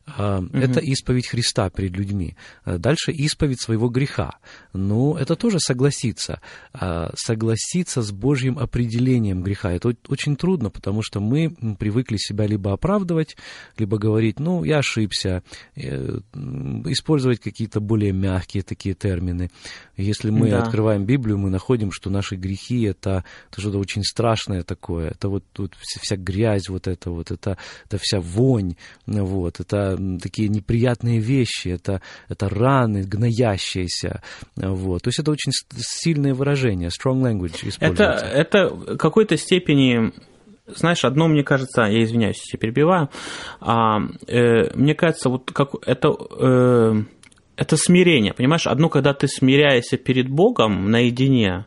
[0.07, 0.57] Угу.
[0.57, 2.35] Это исповедь Христа перед людьми.
[2.63, 4.37] А дальше исповедь своего греха.
[4.73, 6.41] Ну, это тоже согласиться.
[6.73, 9.71] А согласиться с Божьим определением греха.
[9.71, 13.37] Это очень трудно, потому что мы привыкли себя либо оправдывать,
[13.77, 15.43] либо говорить, ну, я ошибся,
[15.75, 16.19] э,
[16.85, 19.49] использовать какие-то более мягкие такие термины.
[19.97, 20.63] Если мы да.
[20.63, 25.09] открываем Библию, мы находим, что наши грехи это, это что-то очень страшное такое.
[25.09, 29.90] Это вот тут вся грязь, вот это вот, это, это вся вонь, вот, это
[30.21, 34.21] такие неприятные вещи, это, это раны, гноящиеся.
[34.55, 35.03] Вот.
[35.03, 40.11] То есть это очень сильное выражение, strong language Это, это в какой-то степени
[40.67, 43.09] знаешь, одно мне кажется, я извиняюсь, если перебиваю,
[43.59, 46.93] а, э, мне кажется, вот как это, э,
[47.57, 48.67] это смирение, понимаешь?
[48.67, 51.65] Одно, когда ты смиряешься перед Богом наедине,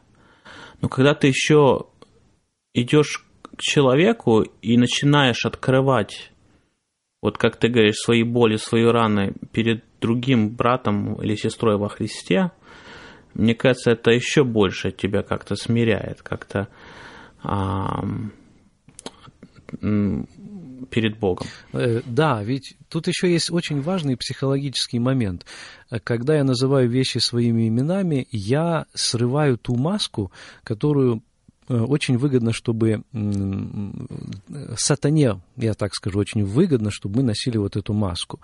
[0.80, 1.86] но когда ты еще
[2.72, 3.24] идешь
[3.56, 6.32] к человеку и начинаешь открывать,
[7.24, 12.50] вот как ты говоришь, свои боли, свои раны перед другим братом или сестрой во Христе,
[13.32, 16.68] мне кажется, это еще больше тебя как-то смиряет, как-то
[17.42, 18.04] а,
[20.90, 21.46] перед Богом.
[21.72, 25.46] Э, да, ведь тут еще есть очень важный психологический момент.
[26.04, 30.30] Когда я называю вещи своими именами, я срываю ту маску,
[30.62, 31.33] которую Э,
[31.68, 33.02] очень выгодно, чтобы
[34.76, 38.40] сатане, я так скажу, очень выгодно, чтобы мы носили вот эту маску.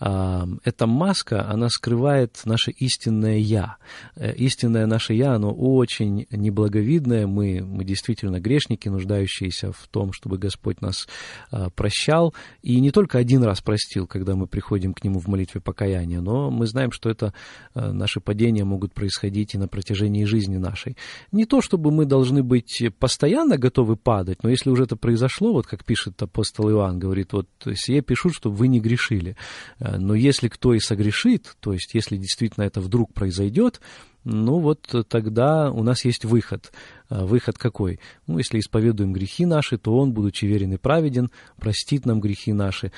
[0.00, 3.76] А, эта маска, она скрывает наше истинное «я».
[4.16, 7.26] Э, истинное наше «я», оно очень неблаговидное.
[7.26, 11.08] Мы, мы действительно грешники, нуждающиеся в том, чтобы Господь нас
[11.50, 12.34] а, прощал.
[12.62, 16.50] И не только один раз простил, когда мы приходим к Нему в молитве покаяния, но
[16.50, 17.32] мы знаем, что это
[17.74, 20.96] э, наши падения могут происходить и на протяжении жизни нашей.
[21.32, 25.52] Не то, чтобы мы должны быть быть постоянно готовы падать, но если уже это произошло,
[25.52, 29.36] вот как пишет апостол Иоанн, говорит, вот сие пишут, чтобы вы не грешили.
[29.78, 33.80] Э, но если кто и согрешит, то есть если действительно это вдруг произойдет,
[34.24, 36.72] ну вот тогда у нас есть выход.
[37.10, 37.98] Э, выход какой?
[38.26, 42.92] Ну, если исповедуем грехи наши, то Он, будучи верен и праведен, простит нам грехи наши.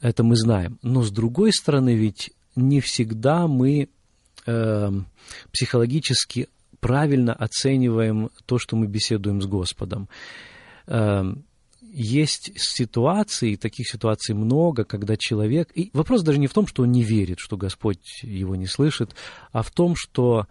[0.00, 0.78] Это мы знаем.
[0.82, 3.88] Но с другой стороны, ведь не всегда мы
[4.46, 4.90] э,
[5.52, 6.48] психологически
[6.84, 10.06] правильно оцениваем то, что мы беседуем с Господом.
[10.86, 11.46] Эм,
[11.80, 15.70] есть ситуации, таких ситуаций много, когда человек...
[15.74, 19.16] И вопрос даже не в том, что он не верит, что Господь его не слышит,
[19.50, 20.46] а в том, что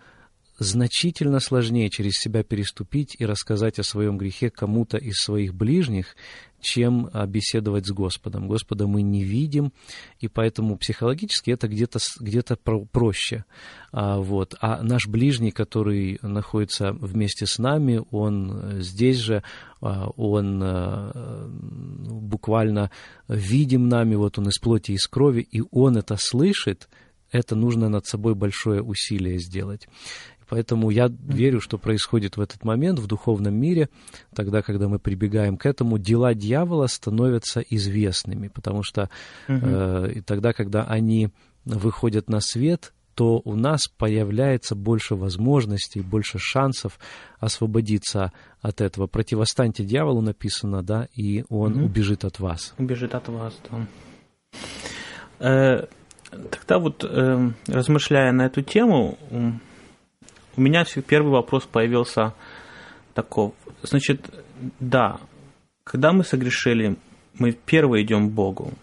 [0.57, 6.15] значительно сложнее через себя переступить и рассказать о своем грехе кому-то из своих ближних,
[6.63, 8.47] чем беседовать с Господом.
[8.47, 9.71] Господа мы не видим,
[10.19, 12.41] и поэтому психологически это где-то где
[12.91, 13.45] проще.
[13.91, 14.55] А, вот.
[14.59, 19.43] а наш ближний, который находится вместе с нами, он здесь же,
[19.81, 22.89] а, он а, буквально
[23.27, 26.89] видим нами, вот он из плоти из крови, и он это слышит,
[27.31, 29.87] это нужно над собой большое усилие сделать.
[30.53, 33.89] Поэтому я верю, что происходит в этот момент в духовном мире,
[34.35, 39.09] тогда, когда мы прибегаем к этому, дела дьявола становятся известными, потому что
[39.47, 41.29] э, тогда, когда они
[41.65, 46.99] выходят на свет, то у нас появляется больше возможностей, больше шансов
[47.39, 49.07] освободиться от этого.
[49.07, 51.85] Противостаньте дьяволу написано, да, и он угу.
[51.85, 52.75] убежит от вас.
[52.77, 53.87] Убежит от вас, да.
[55.39, 55.87] Э,
[56.51, 59.17] тогда вот, э, размышляя на эту тему,
[60.55, 62.33] у меня первый вопрос появился
[63.13, 63.53] таков.
[63.81, 64.29] Значит,
[64.79, 65.19] да,
[65.83, 66.95] когда мы согрешили,
[67.37, 68.73] мы первые идем к Богу.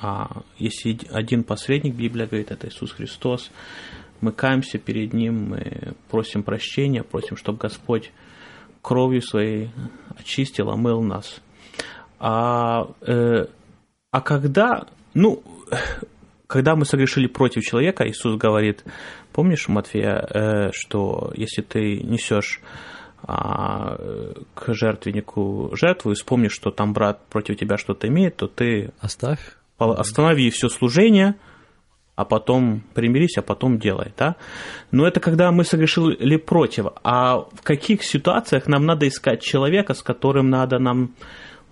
[0.00, 3.50] А если один посредник, Библия говорит, это Иисус Христос,
[4.20, 8.12] мы каемся перед Ним, мы просим прощения, просим, чтобы Господь
[8.82, 9.70] кровью своей
[10.18, 11.40] очистил, омыл нас.
[12.18, 13.46] А, э,
[14.10, 15.42] а когда, ну,
[16.46, 18.84] когда мы согрешили против человека, Иисус говорит,
[19.36, 22.62] помнишь, Матфея, э, что если ты несешь
[23.22, 23.98] а,
[24.54, 29.40] к жертвеннику жертву и вспомнишь, что там брат против тебя что-то имеет, то ты Оставь.
[29.78, 31.34] останови все служение,
[32.14, 34.36] а потом примирись, а потом делай, да?
[34.90, 36.86] Но это когда мы согрешили против.
[37.04, 41.10] А в каких ситуациях нам надо искать человека, с которым надо нам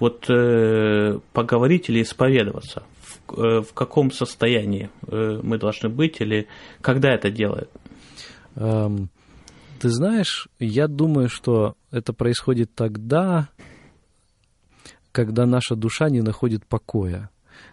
[0.01, 2.83] вот э, поговорить или исповедоваться?
[3.29, 6.47] Э, в каком состоянии э, мы должны быть или
[6.81, 7.71] когда это делает?
[8.57, 9.09] Эм,
[9.81, 13.49] ты знаешь, я думаю, что это происходит тогда,
[15.13, 17.31] когда наша душа не находит покоя.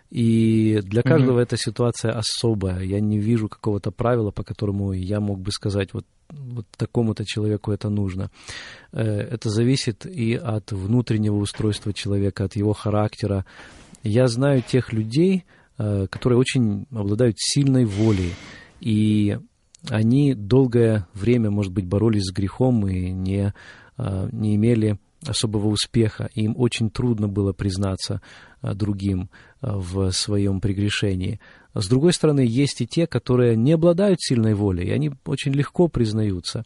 [0.09, 1.43] И для каждого mm-hmm.
[1.43, 2.81] эта ситуация особая.
[2.81, 7.71] Я не вижу какого-то правила, по которому я мог бы сказать, вот, вот такому-то человеку
[7.71, 8.29] это нужно.
[8.91, 13.45] Э, это зависит и от внутреннего устройства человека, от его характера,
[14.03, 15.45] я знаю тех людей,
[15.77, 18.33] э, которые очень обладают сильной волей,
[18.79, 19.37] и
[19.89, 23.53] они долгое время, может быть, боролись с грехом и не,
[23.97, 26.29] э, не имели особого успеха.
[26.33, 28.21] Им очень трудно было признаться
[28.61, 29.29] э, другим
[29.61, 31.39] в своем прегрешении.
[31.75, 35.87] С другой стороны, есть и те, которые не обладают сильной волей, и они очень легко
[35.87, 36.63] признаются.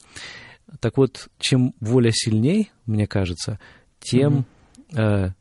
[0.80, 3.60] Так вот, чем воля сильней, мне кажется,
[4.00, 4.45] тем
[4.89, 5.34] mm-hmm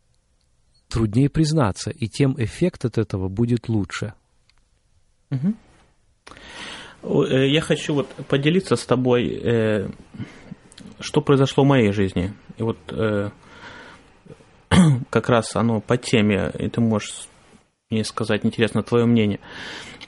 [0.94, 4.14] труднее признаться, и тем эффект от этого будет лучше.
[5.30, 7.24] Угу.
[7.24, 9.90] Я хочу вот поделиться с тобой, э,
[11.00, 12.32] что произошло в моей жизни.
[12.56, 13.30] И вот э,
[15.10, 17.26] как раз оно по теме, и ты можешь
[17.90, 19.40] мне сказать, интересно твое мнение.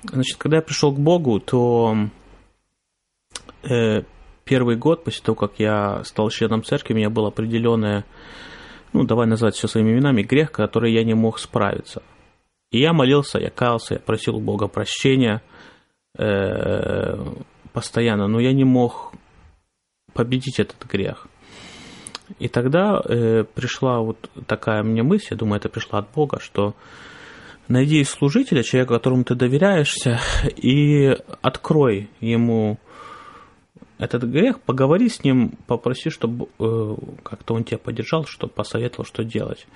[0.04, 1.96] Значит, когда я пришел к Богу, то
[3.68, 4.02] э,
[4.44, 8.04] первый год, после того, как я стал членом церкви, у меня было определенное,
[8.96, 12.02] ну, давай назвать все своими именами, грех, который я не мог справиться.
[12.70, 15.42] И я молился, я каялся, я просил у Бога прощения
[16.18, 17.16] э,
[17.72, 19.12] постоянно, но я не мог
[20.14, 21.26] победить этот грех.
[22.38, 26.74] И тогда э, пришла вот такая мне мысль, я думаю, это пришла от Бога, что
[27.68, 30.20] найди служителя, человека, которому ты доверяешься,
[30.56, 32.78] и открой ему
[33.98, 39.24] этот грех, поговори с ним, попроси, чтобы э, как-то он тебя поддержал, чтобы посоветовал, что
[39.24, 39.66] делать.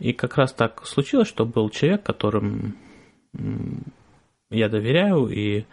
[0.00, 2.76] И как раз так случилось, что был человек, которым
[4.50, 5.64] я доверяю, и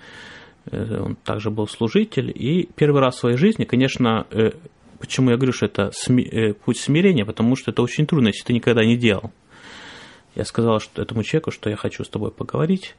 [0.66, 2.32] э, он также был служитель.
[2.34, 4.52] И первый раз в своей жизни, конечно, э,
[5.00, 8.54] почему я говорю, что это э, путь смирения, потому что это очень трудно, если ты
[8.54, 9.32] никогда не делал.
[10.36, 12.96] Я сказал что этому человеку, что я хочу с тобой поговорить.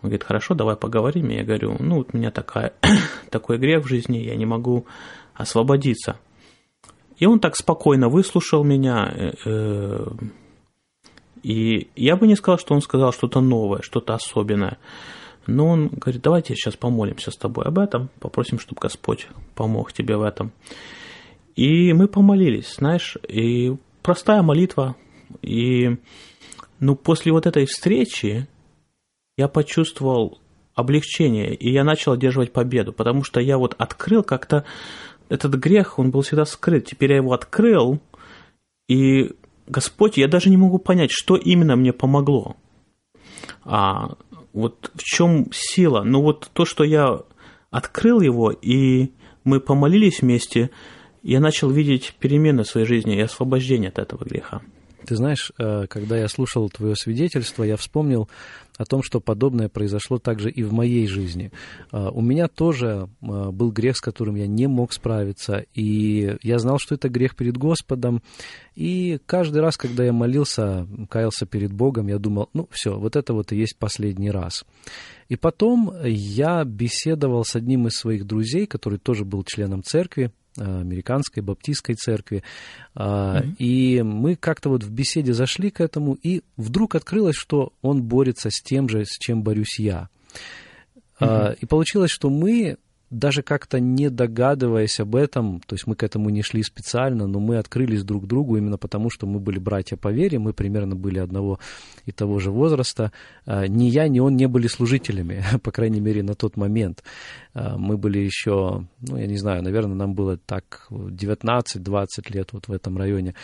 [0.00, 1.28] Он говорит, хорошо, давай поговорим.
[1.28, 2.72] Я говорю, ну, вот у меня такая,
[3.30, 4.86] такой грех в жизни, я не могу
[5.34, 6.18] освободиться.
[7.18, 9.12] И он так спокойно выслушал меня.
[9.12, 10.06] Э, э,
[11.42, 14.78] и я бы не сказал, что он сказал что-то новое, что-то особенное.
[15.46, 20.16] Но он говорит, давайте сейчас помолимся с тобой об этом, попросим, чтобы Господь помог тебе
[20.16, 20.52] в этом.
[21.56, 24.94] И мы помолились, знаешь, и простая молитва.
[25.42, 25.96] И
[26.78, 28.46] ну, после вот этой встречи
[29.38, 30.40] я почувствовал
[30.74, 34.64] облегчение, и я начал одерживать победу, потому что я вот открыл как-то
[35.28, 36.86] этот грех, он был всегда скрыт.
[36.86, 38.00] Теперь я его открыл,
[38.88, 39.30] и
[39.68, 42.56] Господь, я даже не могу понять, что именно мне помогло.
[43.64, 44.16] А
[44.52, 46.02] вот в чем сила?
[46.02, 47.20] Ну вот то, что я
[47.70, 49.12] открыл его, и
[49.44, 50.70] мы помолились вместе,
[51.22, 54.62] я начал видеть перемены в своей жизни и освобождение от этого греха.
[55.06, 58.28] Ты знаешь, э, когда я слушал твое свидетельство, я вспомнил
[58.78, 61.52] о том, что подобное произошло также и в моей жизни.
[61.92, 66.58] Э, у меня тоже э, был грех, с которым я не мог справиться, и я
[66.58, 68.22] знал, что это грех перед Господом,
[68.74, 73.34] и каждый раз, когда я молился, каялся перед Богом, я думал, ну все, вот это
[73.34, 74.64] вот и есть последний раз.
[75.28, 81.42] И потом я беседовал с одним из своих друзей, который тоже был членом церкви, американской
[81.42, 82.42] баптистской церкви.
[82.94, 83.56] Mm-hmm.
[83.58, 88.50] И мы как-то вот в беседе зашли к этому, и вдруг открылось, что он борется
[88.50, 90.08] с тем же, с чем борюсь я.
[91.20, 91.58] Mm-hmm.
[91.60, 92.76] И получилось, что мы
[93.10, 97.40] даже как-то не догадываясь об этом, то есть мы к этому не шли специально, но
[97.40, 101.18] мы открылись друг другу именно потому, что мы были братья по вере, мы примерно были
[101.18, 101.58] одного
[102.04, 103.12] и того же возраста.
[103.46, 107.02] А, ни я, ни он не были служителями, по крайней мере, на тот момент.
[107.54, 112.68] А, мы были еще, ну, я не знаю, наверное, нам было так 19-20 лет вот
[112.68, 113.34] в этом районе.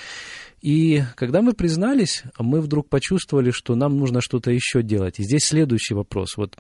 [0.61, 5.19] И когда мы признались, мы вдруг почувствовали, что нам нужно что-то еще делать.
[5.19, 6.37] И здесь следующий вопрос.
[6.37, 6.57] Вот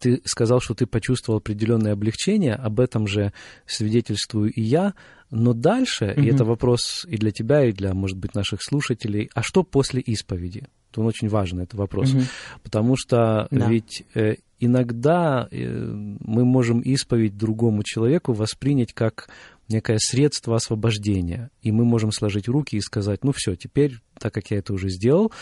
[0.00, 3.32] ты сказал, что ты почувствовал определенное облегчение, об этом же
[3.66, 4.94] свидетельствую и я,
[5.30, 6.22] но дальше, mm-hmm.
[6.22, 10.00] и это вопрос и для тебя, и для, может быть, наших слушателей, а что после
[10.00, 10.68] исповеди?
[10.94, 12.12] Он очень важный, это вопрос.
[12.12, 12.26] Mm-hmm.
[12.62, 13.68] Потому что да.
[13.68, 15.66] ведь э, иногда э,
[16.20, 19.28] мы можем исповедь другому человеку воспринять как
[19.68, 21.50] некое средство освобождения.
[21.62, 24.88] И мы можем сложить руки и сказать, ну все, теперь, так как я это уже
[24.88, 25.32] сделал,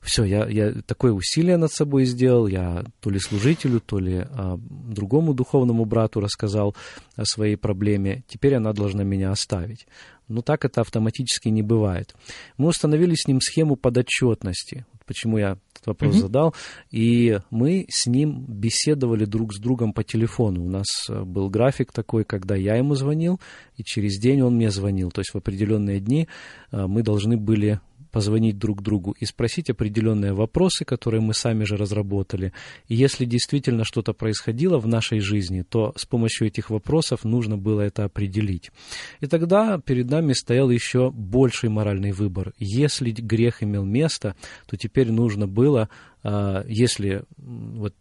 [0.00, 4.56] все, я, я такое усилие над собой сделал, я то ли служителю, то ли а,
[4.58, 6.74] другому духовному брату рассказал
[7.14, 9.86] о своей проблеме, теперь она должна меня оставить.
[10.26, 12.14] Но так это автоматически не бывает.
[12.56, 14.86] Мы установили с ним схему подотчетности.
[15.06, 16.20] Почему я этот вопрос mm-hmm.
[16.20, 16.54] задал?
[16.90, 20.64] И мы с ним беседовали друг с другом по телефону.
[20.64, 23.40] У нас э, был график такой, когда я ему звонил,
[23.76, 25.10] и через день он мне звонил.
[25.10, 26.28] То есть в определенные дни
[26.72, 27.80] э, мы должны были
[28.14, 32.52] позвонить друг другу и спросить определенные вопросы, которые мы сами же разработали.
[32.86, 37.80] И если действительно что-то происходило в нашей жизни, то с помощью этих вопросов нужно было
[37.80, 38.70] это определить.
[39.18, 42.52] И тогда перед нами стоял еще больший моральный выбор.
[42.56, 44.36] Если грех имел место,
[44.68, 45.88] то теперь нужно было,
[46.22, 47.94] а, если, вот,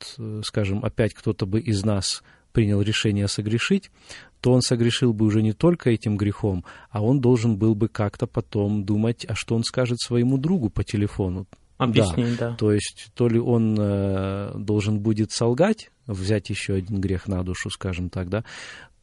[0.43, 2.22] скажем, опять кто-то бы из нас
[2.54, 3.91] принял решение согрешить,
[4.39, 8.28] то он согрешил бы уже не только этим грехом, а он должен был бы как-то
[8.28, 11.47] потом думать, а что он скажет своему другу по телефону.
[11.78, 12.51] Объяснить, да.
[12.51, 12.56] да.
[12.56, 17.70] То есть, то ли он э, должен будет солгать, взять еще один грех на душу,
[17.70, 18.43] скажем так, да,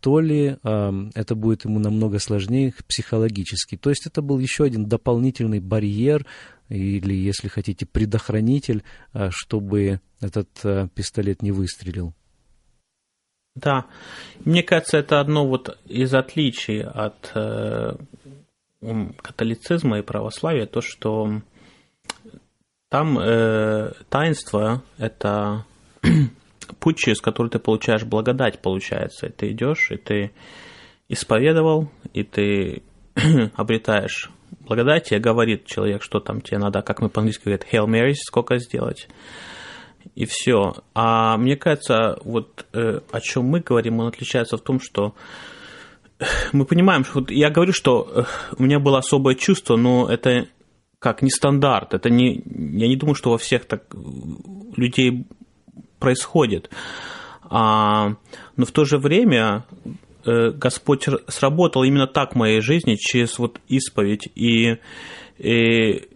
[0.00, 3.76] то ли э, это будет ему намного сложнее психологически.
[3.76, 6.26] То есть это был еще один дополнительный барьер
[6.68, 8.82] или, если хотите, предохранитель,
[9.12, 12.14] э, чтобы этот э, пистолет не выстрелил.
[13.60, 13.86] Да,
[14.44, 17.94] мне кажется, это одно вот из отличий от э,
[19.22, 21.42] католицизма и православия то, что
[22.88, 25.66] там э, таинство– это
[26.80, 29.26] путь, через который ты получаешь благодать, получается.
[29.26, 30.32] И ты идешь, и ты
[31.08, 32.82] исповедовал, и ты
[33.56, 34.30] обретаешь
[34.60, 38.56] благодать, и говорит человек, что там тебе надо, как мы по-английски говорят, Hail Mary, сколько
[38.58, 39.08] сделать.
[40.14, 40.74] И все.
[40.94, 45.14] А мне кажется, вот э, о чем мы говорим, он отличается в том, что
[46.52, 48.24] мы понимаем, что вот я говорю, что э,
[48.58, 50.48] у меня было особое чувство, но это
[50.98, 51.94] как не стандарт.
[51.94, 53.84] Это не, я не думаю, что во всех так
[54.76, 55.26] людей
[55.98, 56.70] происходит.
[57.42, 58.16] А,
[58.56, 59.64] но в то же время
[60.24, 64.28] э, Господь сработал именно так в моей жизни, через вот исповедь.
[64.34, 64.76] И,
[65.38, 66.08] и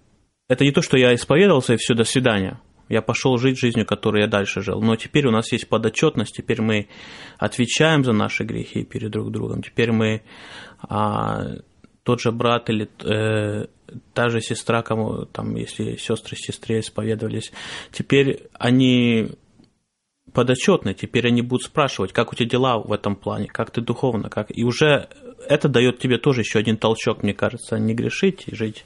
[0.49, 2.61] это не то, что я исповедовался и все, до свидания.
[2.89, 4.81] Я пошел жить жизнью, которой я дальше жил.
[4.81, 6.89] Но теперь у нас есть подотчетность, теперь мы
[7.39, 9.63] отвечаем за наши грехи перед друг другом.
[9.63, 10.23] Теперь мы
[10.81, 11.57] а,
[12.05, 13.67] тот же брат или э,
[14.13, 17.53] та же сестра, кому там, если сестры сестре исповедовались,
[17.91, 19.31] теперь они
[20.33, 24.29] подотчетны, теперь они будут спрашивать, как у тебя дела в этом плане, как ты духовно,
[24.29, 24.57] как...
[24.57, 25.09] И уже
[25.49, 28.85] это дает тебе тоже еще один толчок, мне кажется, не грешить и жить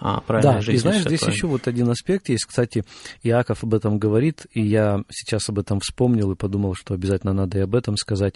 [0.00, 0.76] а, да, жизнь.
[0.76, 2.44] И знаешь, здесь еще вот один аспект есть.
[2.44, 2.84] Кстати,
[3.22, 7.58] Иаков об этом говорит, и я сейчас об этом вспомнил и подумал, что обязательно надо
[7.58, 8.34] и об этом сказать.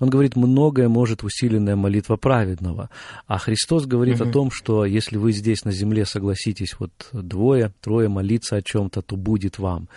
[0.00, 2.88] Он говорит, многое может усиленная молитва праведного.
[3.26, 4.28] А Христос говорит угу.
[4.28, 9.02] о том, что если вы здесь на земле согласитесь вот двое, трое молиться о чем-то,
[9.02, 9.88] то будет вам.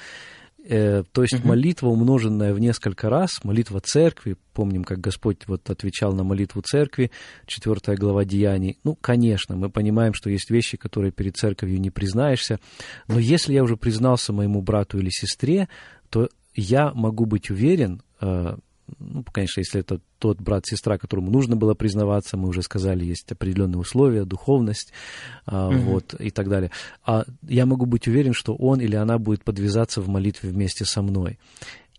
[0.68, 1.50] Э, то есть угу.
[1.50, 7.12] молитва, умноженная в несколько раз, молитва церкви, помним, как Господь вот отвечал на молитву церкви,
[7.46, 8.80] 4 глава Деяний.
[8.84, 12.60] Ну, конечно, мы понимаем, что есть вещи, которые перед церковью не признаешься,
[13.08, 15.70] но если я уже признался моему брату или сестре,
[16.10, 18.58] то я могу быть уверен, э,
[19.00, 23.32] ну, конечно, если это тот брат, сестра, которому нужно было признаваться, мы уже сказали, есть
[23.32, 24.94] определенные условия, духовность,
[25.48, 25.74] угу.
[25.74, 26.72] вот, и так далее.
[27.06, 31.02] А я могу быть уверен, что он или она будет подвязаться в молитве вместе со
[31.02, 31.40] мной.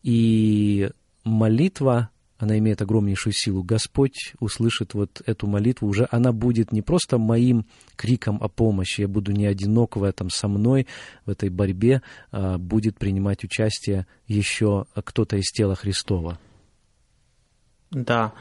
[0.03, 0.91] И
[1.25, 3.63] молитва, она имеет огромнейшую силу.
[3.63, 7.67] Господь услышит вот эту молитву, уже она будет не просто моим
[7.97, 10.87] криком о помощи, я буду не одинок в этом со мной,
[11.25, 16.39] в этой борьбе, а будет принимать участие еще кто-то из тела Христова.
[17.91, 18.33] Да.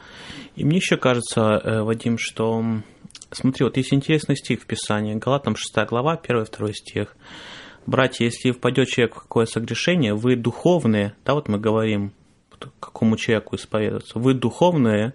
[0.54, 2.64] И мне еще кажется, э, Вадим, что...
[3.30, 5.14] Смотри, вот есть интересный стих в Писании.
[5.14, 7.16] Галатам 6 глава, 1-2 стих.
[7.86, 12.12] Братья, если впадет человек в какое согрешение, вы духовные, да, вот мы говорим,
[12.80, 15.14] какому человеку исповедоваться, вы духовные,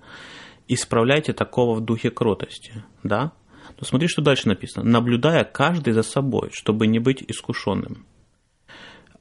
[0.67, 3.33] исправляйте такого в духе кротости, да?
[3.79, 4.89] Но смотри, что дальше написано.
[4.89, 8.05] Наблюдая каждый за собой, чтобы не быть искушенным.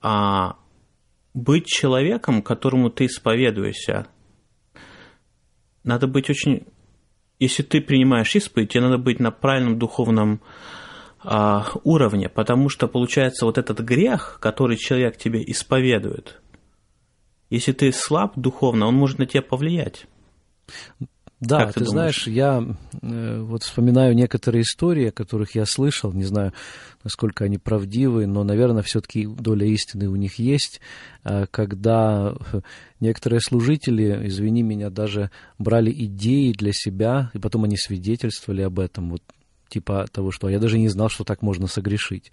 [0.03, 0.57] А
[1.35, 4.07] быть человеком, которому ты исповедуешься,
[5.85, 6.67] надо быть очень...
[7.39, 10.43] Если ты принимаешь исповедь, тебе надо быть на правильном духовном
[11.23, 16.41] а, уровне, потому что получается вот этот грех, который человек тебе исповедует,
[17.51, 20.07] если ты слаб духовно, он может на тебя повлиять.
[21.41, 22.63] Да, как ты, ты знаешь, я
[23.03, 26.53] э, вот вспоминаю некоторые истории, о которых я слышал, не знаю,
[27.05, 30.81] насколько они правдивы, но, наверное, все-таки доля истины у них есть,
[31.25, 32.35] э, когда
[33.01, 39.11] некоторые служители, извини меня, даже брали идеи для себя, и потом они свидетельствовали об этом.
[39.11, 39.23] Вот
[39.71, 42.33] типа того, что я даже не знал, что так можно согрешить.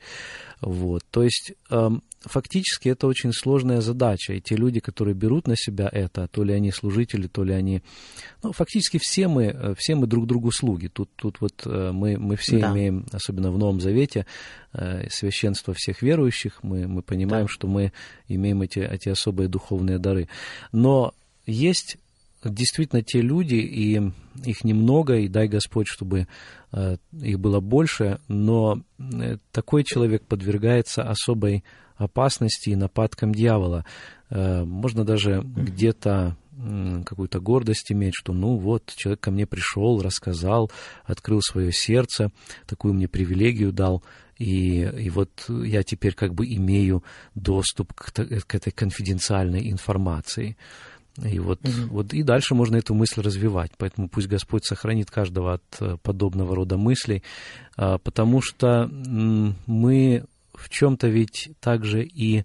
[0.60, 1.04] Вот.
[1.10, 5.90] То есть эм, фактически это очень сложная задача, и те люди, которые берут на себя
[5.92, 7.84] это, то ли они служители, то ли они...
[8.44, 10.88] Ну, фактически все мы, э, все мы друг другу слуги.
[10.88, 12.72] Тут, тут вот э, мы, мы все да.
[12.72, 14.26] имеем, особенно в Новом Завете,
[14.74, 17.52] э, священство всех верующих, мы, мы понимаем, да.
[17.52, 17.94] что мы
[18.28, 20.28] имеем эти, эти особые духовные дары.
[20.72, 21.14] Но
[21.46, 21.98] есть
[22.44, 24.02] действительно те люди, и
[24.44, 26.28] их немного, и дай Господь, чтобы
[26.72, 31.64] э, их было больше, но э, такой человек подвергается особой
[31.96, 33.86] опасности и нападкам дьявола.
[34.30, 36.38] Э, можно даже где-то
[37.06, 40.72] какую-то гордость иметь, что ну вот, человек ко мне пришел, рассказал,
[41.06, 42.32] открыл свое сердце,
[42.66, 44.04] такую мне привилегию дал,
[44.38, 47.04] и, и вот я теперь как бы имею
[47.36, 50.58] доступ к, к этой конфиденциальной информации.
[51.24, 51.88] И вот, угу.
[51.90, 53.72] вот и дальше можно эту мысль развивать.
[53.78, 57.24] Поэтому пусть Господь сохранит каждого от э, подобного рода мыслей,
[57.76, 58.88] а, потому что
[59.66, 62.44] мы в чем-то ведь также и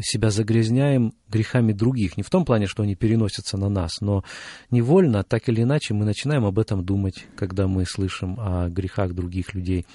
[0.00, 2.16] себя загрязняем грехами других.
[2.16, 4.24] Не в том плане, что они переносятся на нас, но
[4.70, 9.54] невольно, так или иначе, мы начинаем об этом думать, когда мы слышим о грехах других
[9.54, 9.86] людей.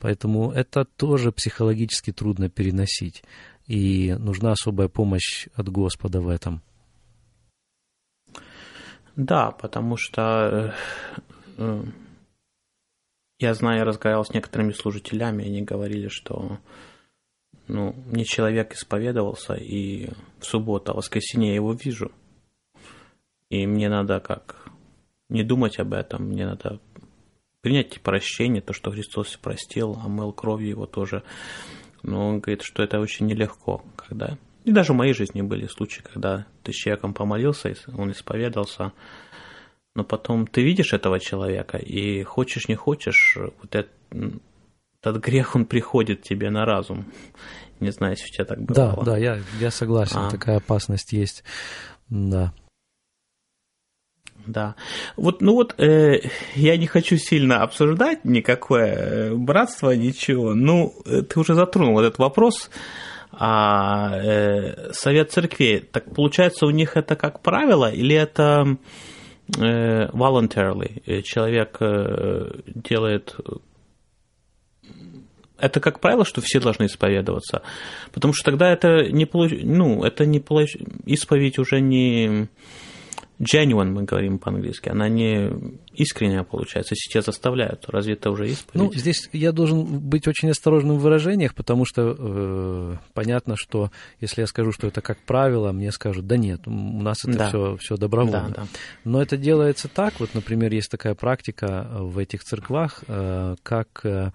[0.00, 3.22] Поэтому это тоже психологически трудно переносить.
[3.66, 6.62] И нужна особая помощь от Господа в этом.
[9.16, 10.72] Да, потому что э,
[11.58, 11.84] э,
[13.38, 16.58] я знаю, я разговаривал с некоторыми служителями, они говорили, что
[17.68, 22.12] ну, мне человек исповедовался, и в субботу, а в воскресенье я его вижу.
[23.50, 24.68] И мне надо как
[25.28, 26.80] не думать об этом, мне надо
[27.60, 31.22] принять прощение, то, что Христос простил, омыл кровью его тоже.
[32.02, 34.36] Но он говорит, что это очень нелегко, когда...
[34.64, 38.92] И даже в моей жизни были случаи, когда ты с человеком помолился, он исповедался,
[39.94, 43.92] но потом ты видишь этого человека, и хочешь не хочешь, вот этот,
[45.02, 47.04] этот грех, он приходит тебе на разум.
[47.80, 48.74] Не знаю, если у тебя так было.
[48.74, 50.30] Да, да, я, я согласен, а.
[50.30, 51.44] такая опасность есть,
[52.08, 52.54] да.
[54.46, 54.76] Да.
[55.16, 56.20] Вот, ну вот, э,
[56.54, 60.54] я не хочу сильно обсуждать никакое э, братство, ничего.
[60.54, 62.70] Ну, э, ты уже затронул этот вопрос.
[63.38, 68.76] А э, совет церквей, так получается, у них это как правило, или это
[69.58, 71.02] э, voluntarily?
[71.06, 73.36] Э, человек э, делает
[75.58, 77.62] это как правило, что все должны исповедоваться,
[78.12, 79.52] потому что тогда это не получ...
[79.62, 80.76] ну это не получ...
[81.06, 82.48] исповедь уже не
[83.40, 85.50] genuine, мы говорим по-английски, она не
[85.92, 87.84] искренняя получается, если тебя заставляют.
[87.88, 88.74] Разве это уже исповедь?
[88.74, 94.42] Ну, здесь я должен быть очень осторожным в выражениях, потому что э, понятно, что если
[94.42, 97.48] я скажу, что это как правило, мне скажут, да нет, у нас это да.
[97.48, 98.52] все, все добровольно.
[98.54, 98.66] Да, да.
[99.04, 104.30] Но это делается так, вот, например, есть такая практика в этих церквах, э, как э,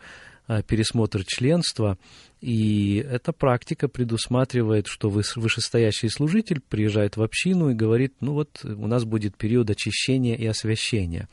[0.68, 1.98] пересмотр членства,
[2.42, 8.88] и эта практика предусматривает, что вышестоящий служитель приезжает в общину и говорит, ну вот у
[8.88, 11.28] нас будет период очищения и освящения.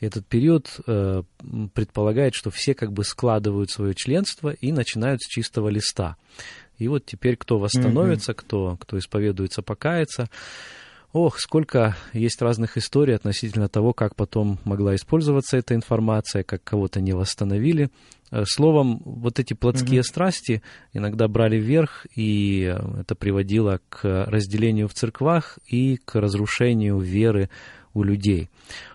[0.00, 1.22] Этот период э,
[1.74, 6.16] предполагает, что все как бы складывают свое членство и начинают с чистого листа.
[6.78, 8.36] И вот теперь кто восстановится, mm-hmm.
[8.36, 10.30] кто, кто исповедуется, покается,
[11.12, 17.00] Ох, сколько есть разных историй относительно того, как потом могла использоваться эта информация, как кого-то
[17.00, 17.90] не восстановили.
[18.30, 20.04] Э, словом, вот эти плотские mm-hmm.
[20.04, 27.50] страсти иногда брали вверх, и это приводило к разделению в церквах и к разрушению веры
[27.92, 28.48] у людей.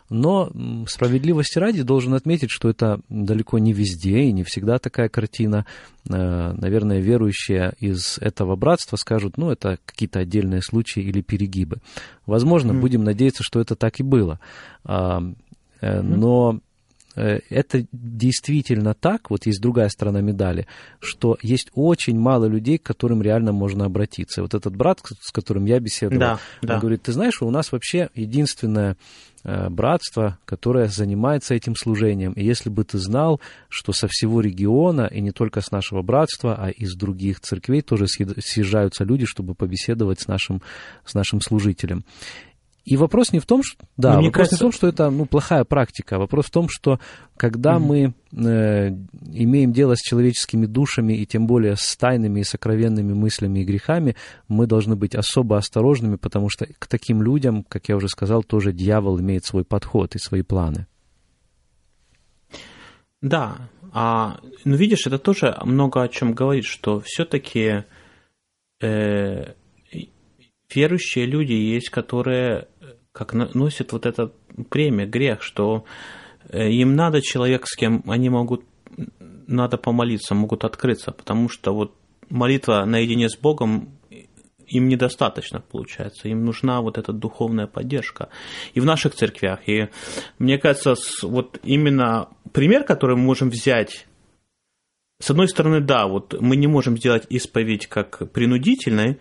[0.10, 0.52] Но
[0.88, 5.66] справедливости ради должен отметить, что это далеко не везде и не всегда такая картина.
[6.08, 11.78] Э, наверное, верующие из этого братства скажут, ну, это какие-то отдельные случаи или перегибы.
[12.26, 12.82] Возможно, mm-hmm.
[12.82, 14.40] будем надеяться, что это так и было.
[14.86, 15.36] Mm-hmm.
[15.82, 16.62] Но
[17.16, 20.68] Э, это действительно так, вот есть другая сторона медали,
[21.00, 24.42] что есть очень мало людей, к которым реально можно обратиться.
[24.42, 26.80] Вот этот брат, с которым я беседовал, да, он да.
[26.80, 28.96] говорит, ты знаешь, у нас вообще единственное э,
[29.70, 32.34] братство, которое занимается этим служением.
[32.34, 33.40] И если бы ты знал,
[33.70, 38.08] что со всего региона, и не только с нашего братства, а из других церквей тоже
[38.08, 40.62] съезжаются люди, чтобы побеседовать с нашим,
[41.06, 42.04] с нашим служителем.
[42.86, 43.84] И вопрос не в том, что...
[43.98, 44.56] Да, Но вопрос кажется...
[44.56, 47.00] не в том, что это ну, плохая практика, вопрос в том, что
[47.36, 47.80] когда mm-hmm.
[47.80, 48.90] мы э,
[49.34, 54.16] имеем дело с человеческими душами, и тем более с тайными и сокровенными мыслями и грехами,
[54.48, 58.72] мы должны быть особо осторожными, потому что к таким людям, как я уже сказал, тоже
[58.72, 60.86] дьявол имеет свой подход и свои планы.
[63.22, 67.86] Да, а, ну видишь, это тоже много о чем говорит, что все-таки
[68.80, 69.54] э,
[70.74, 72.68] верующие люди есть, которые
[73.16, 74.32] как носят вот это
[74.70, 75.86] премия, грех, что
[76.50, 78.66] э, им надо человек, с кем они могут,
[79.48, 81.96] надо помолиться, могут открыться, потому что вот
[82.30, 83.98] молитва наедине с Богом
[84.68, 86.28] им недостаточно, получается.
[86.28, 88.30] Им нужна вот эта духовная поддержка.
[88.74, 89.60] И в наших церквях.
[89.70, 89.90] И
[90.40, 94.08] мне кажется, вот именно пример, который мы можем взять,
[95.22, 99.20] с одной стороны, да, вот мы не можем сделать исповедь как принудительной,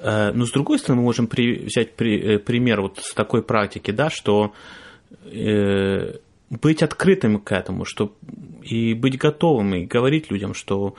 [0.00, 3.90] но с другой стороны, мы можем при, взять при, э, пример вот с такой практики,
[3.90, 4.52] да, что
[5.24, 6.18] э,
[6.50, 8.14] быть открытым к этому, что
[8.62, 10.96] и быть готовым, и говорить людям, что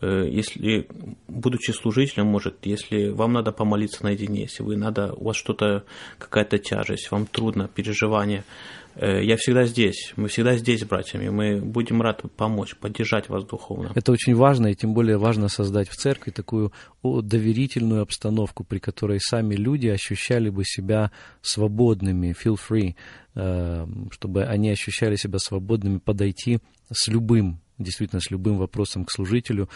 [0.00, 0.88] э, если,
[1.28, 5.84] будучи служителем, может, если вам надо помолиться наедине, если вы надо, у вас что-то,
[6.18, 12.02] какая-то тяжесть, вам трудно, переживание, Э, я всегда здесь, мы всегда здесь, братьями, мы будем
[12.02, 13.92] рады помочь, поддержать вас духовно.
[13.94, 16.72] Это очень важно, и тем более важно создать в церкви такую
[17.02, 22.94] доверительную обстановку, при которой сами люди ощущали бы себя свободными, feel free,
[23.34, 26.60] э, чтобы они ощущали себя свободными подойти
[26.92, 29.68] с любым действительно с любым вопросом к служителю,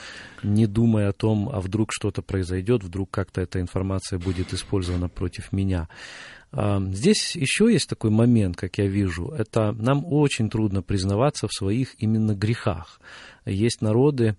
[0.42, 5.52] не думая о том, а вдруг что-то произойдет, вдруг как-то эта информация будет использована против
[5.52, 5.88] меня.
[6.92, 11.94] Здесь еще есть такой момент, как я вижу, это нам очень трудно признаваться в своих
[11.98, 13.00] именно грехах.
[13.44, 14.36] Есть народы,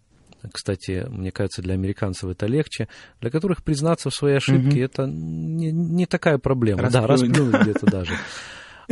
[0.51, 2.87] кстати, мне кажется, для американцев это легче,
[3.21, 4.85] для которых признаться в своей ошибке mm-hmm.
[4.85, 6.83] это не, не такая проблема.
[6.83, 7.07] Расплюнуть.
[7.07, 8.13] Да, расплюнуть где-то даже.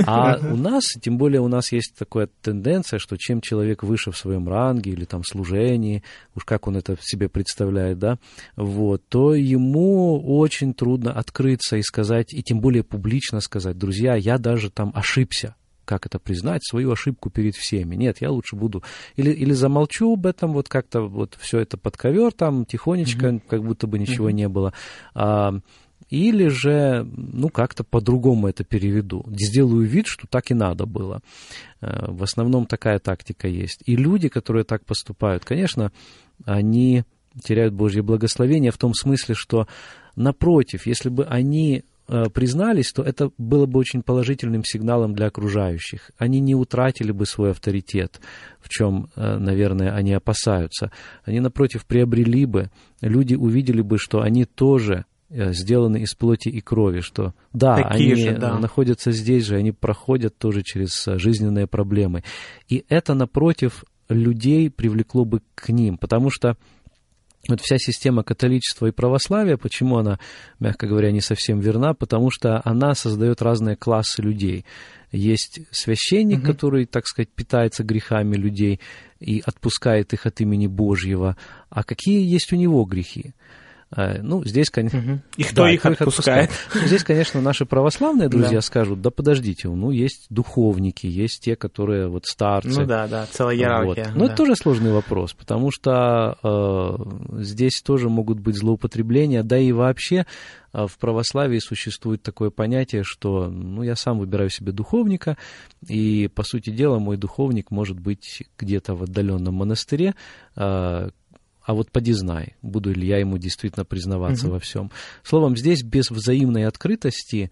[0.03, 4.17] А у нас, тем более у нас есть такая тенденция, что чем человек выше в
[4.17, 6.03] своем ранге или там служении,
[6.35, 8.17] уж как он это себе представляет, да,
[8.55, 14.37] вот, то ему очень трудно открыться и сказать, и тем более публично сказать, друзья, я
[14.37, 17.95] даже там ошибся, как это признать, свою ошибку перед всеми.
[17.95, 18.83] Нет, я лучше буду
[19.15, 23.41] или, или замолчу об этом, вот как-то вот все это под ковер там тихонечко, mm-hmm.
[23.47, 24.33] как будто бы ничего mm-hmm.
[24.33, 24.73] не было.
[25.13, 25.53] А,
[26.09, 29.25] или же, ну, как-то по-другому это переведу.
[29.27, 31.21] Сделаю вид, что так и надо было.
[31.81, 33.81] Э, в основном такая тактика есть.
[33.85, 35.91] И люди, которые так поступают, конечно,
[36.45, 37.03] они
[37.43, 39.67] теряют Божье благословение в том смысле, что,
[40.15, 46.11] напротив, если бы они э, признались, то это было бы очень положительным сигналом для окружающих.
[46.17, 48.21] Они не утратили бы свой авторитет,
[48.59, 50.91] в чем, э, наверное, они опасаются.
[51.23, 52.69] Они, напротив, приобрели бы,
[53.01, 58.23] люди увидели бы, что они тоже сделаны из плоти и крови, что да, Такие они
[58.23, 58.59] же, да.
[58.59, 62.23] находятся здесь же, они проходят тоже через э, жизненные проблемы.
[62.69, 66.57] И это, напротив, людей привлекло бы к ним, потому что
[67.47, 70.19] вот вся система католичества и православия, почему она,
[70.59, 74.65] мягко говоря, не совсем верна, потому что она создает разные классы людей.
[75.11, 76.47] Есть священник, угу.
[76.47, 78.80] который, так сказать, питается грехами людей
[79.19, 81.38] и отпускает их от имени Божьего.
[81.69, 83.34] А какие есть у него грехи?
[83.95, 84.99] А, ну, здесь, конечно...
[84.99, 85.19] Угу.
[85.37, 86.49] И кто да, их отпускает?
[86.49, 86.87] отпускает?
[86.87, 88.61] Здесь, конечно, наши православные друзья да.
[88.61, 92.81] скажут, да подождите, ну, есть духовники, есть те, которые вот старцы.
[92.81, 94.05] Ну да, да, целая иерархия.
[94.05, 94.15] Вот.
[94.15, 94.25] Но да.
[94.25, 100.25] это тоже сложный вопрос, потому что э, здесь тоже могут быть злоупотребления, да и вообще
[100.73, 105.37] э, в православии существует такое понятие, что ну, я сам выбираю себе духовника,
[105.87, 110.15] и, по сути дела, мой духовник может быть где-то в отдаленном монастыре,
[110.57, 111.09] э,
[111.66, 114.53] а вот поди знай, буду ли я ему действительно признаваться угу.
[114.53, 114.91] во всем.
[115.24, 117.51] Словом, здесь без взаимной открытости,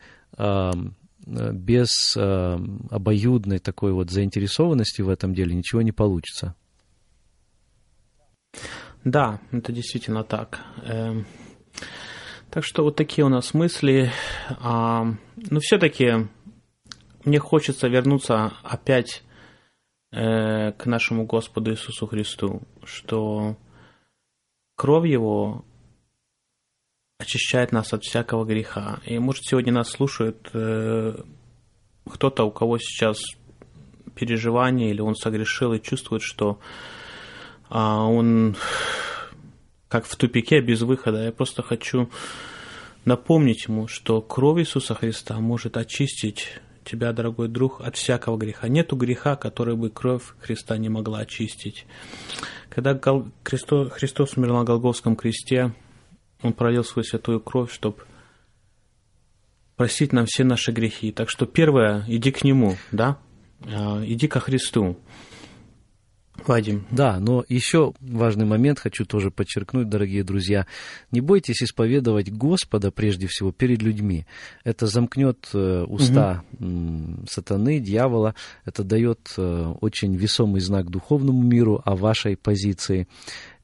[1.25, 6.55] без обоюдной такой вот заинтересованности в этом деле ничего не получится.
[9.03, 10.59] Да, это действительно так.
[10.83, 11.25] Эм,
[12.49, 14.11] так что вот такие у нас мысли.
[14.61, 15.17] Но
[15.59, 16.27] все-таки
[17.25, 19.23] мне хочется вернуться опять
[20.11, 23.57] э, к нашему Господу Иисусу Христу, что
[24.83, 25.63] кровь Его
[27.17, 28.99] очищает нас от всякого греха.
[29.05, 31.15] И, может, сегодня нас слушает э,
[32.05, 33.17] кто-то, у кого сейчас
[34.13, 36.59] переживание, или он согрешил и чувствует, что
[37.69, 38.57] э, он
[39.87, 41.23] как в тупике без выхода.
[41.23, 42.09] Я просто хочу
[43.05, 48.67] напомнить ему, что кровь Иисуса Христа может очистить тебя, дорогой друг, от всякого греха.
[48.67, 51.85] Нету греха, который бы кровь Христа не могла очистить.
[52.69, 52.99] Когда
[53.43, 55.73] Христос, Христос умер на Голговском кресте,
[56.41, 57.97] Он пролил свою святую кровь, чтобы
[59.75, 61.11] простить нам все наши грехи.
[61.11, 63.17] Так что первое, иди к Нему, да?
[63.65, 64.97] А, иди ко Христу.
[66.45, 66.85] Вадим.
[66.91, 70.65] Да, но еще важный момент хочу тоже подчеркнуть, дорогие друзья.
[71.11, 74.25] Не бойтесь исповедовать Господа прежде всего перед людьми.
[74.63, 77.25] Это замкнет э, уста угу.
[77.29, 78.35] сатаны, дьявола.
[78.65, 83.07] Это дает э, очень весомый знак духовному миру о вашей позиции.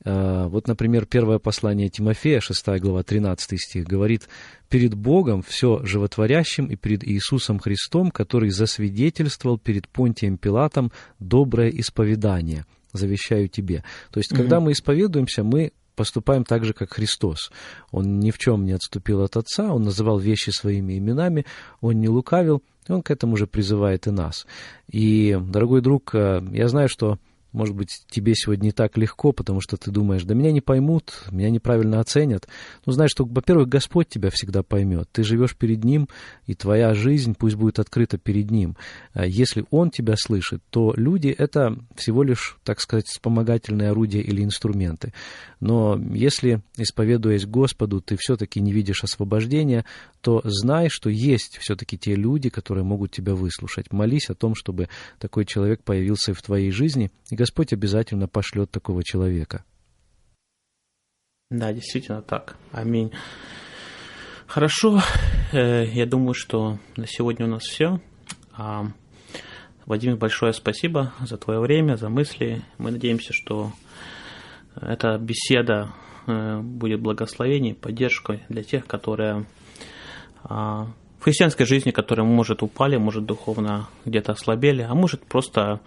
[0.06, 4.30] Э, вот, например, первое послание Тимофея, 6 глава, 13 стих, говорит,
[4.70, 12.66] «Перед Богом все животворящим и перед Иисусом Христом, который засвидетельствовал перед Понтием Пилатом доброе исповедание,
[12.94, 13.84] завещаю тебе».
[14.12, 17.52] То есть, когда мы исповедуемся, мы поступаем так же, как Христос.
[17.92, 21.46] Он ни в чем не отступил от Отца, Он называл вещи своими именами,
[21.82, 24.48] Он не лукавил, и Он к этому же призывает и нас.
[24.90, 27.20] И, дорогой друг, э, я знаю, что
[27.52, 31.24] может быть, тебе сегодня не так легко, потому что ты думаешь, да меня не поймут,
[31.32, 32.48] меня неправильно оценят.
[32.86, 35.10] Ну, знаешь, что, во-первых, Господь тебя всегда поймет.
[35.12, 36.08] Ты живешь перед Ним,
[36.46, 38.76] и твоя жизнь пусть будет открыта перед Ним.
[39.14, 44.44] А если Он тебя слышит, то люди— это всего лишь, так сказать, вспомогательные орудия или
[44.44, 45.14] инструменты.
[45.60, 49.86] Но если, исповедуясь Господу, ты все-таки не видишь освобождения,
[50.22, 53.92] то знай, что есть все-таки те люди, которые могут тебя выслушать.
[53.92, 59.02] Молись о том, чтобы такой человек появился в твоей жизни, и Господь обязательно пошлет такого
[59.02, 59.64] человека.
[61.50, 62.58] Да, действительно так.
[62.74, 63.14] Аминь.
[64.46, 65.00] Хорошо,
[65.54, 68.02] э, я думаю, что на сегодня у нас все.
[68.52, 68.88] А,
[69.86, 72.62] Вадим, большое спасибо за твое время, за мысли.
[72.78, 73.72] Мы надеемся, что
[74.76, 75.94] эта беседа
[76.28, 79.46] э, будет благословением, поддержкой для тех, которые
[80.44, 85.82] а, в христианской жизни, которые, может, упали, может, духовно где-то ослабели, а может, просто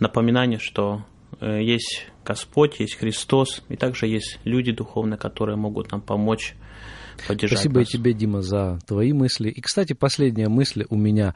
[0.00, 1.04] напоминание, что
[1.40, 6.54] э, есть Господь, есть Христос, и также есть люди духовные, которые могут нам помочь
[7.28, 7.88] поддержать Спасибо нас.
[7.88, 9.50] тебе, Дима, за твои мысли.
[9.50, 11.34] И, кстати, последняя мысль у меня.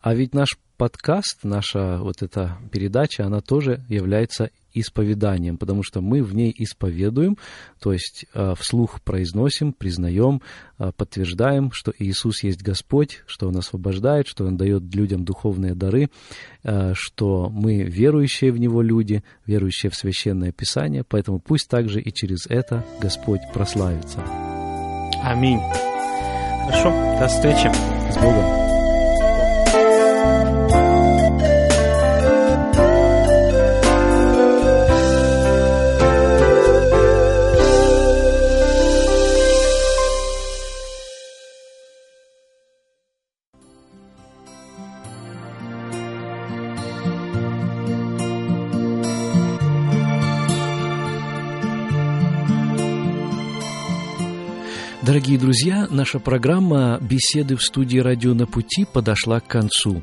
[0.00, 6.22] А ведь наш подкаст, наша вот эта передача, она тоже является исповеданием, потому что мы
[6.22, 7.36] в ней исповедуем,
[7.80, 10.42] то есть э, вслух произносим, признаем,
[10.78, 16.10] э, подтверждаем, что Иисус есть Господь, что Он освобождает, что Он дает людям духовные дары,
[16.62, 22.12] э, что мы верующие в Него люди, верующие в Священное Писание, поэтому пусть также и
[22.12, 24.22] через это Господь прославится.
[25.22, 25.60] Аминь.
[26.66, 27.70] Хорошо, до встречи.
[28.12, 28.67] С Богом.
[55.18, 60.00] Дорогие друзья, наша программа «Беседы в студии «Радио на пути» подошла к концу.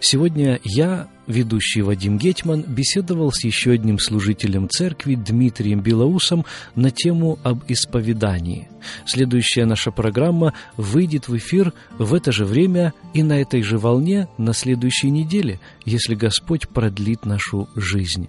[0.00, 6.44] Сегодня я, ведущий Вадим Гетман, беседовал с еще одним служителем церкви Дмитрием Белоусом
[6.74, 8.68] на тему об исповедании.
[9.06, 14.28] Следующая наша программа выйдет в эфир в это же время и на этой же волне
[14.36, 18.28] на следующей неделе, если Господь продлит нашу жизнь.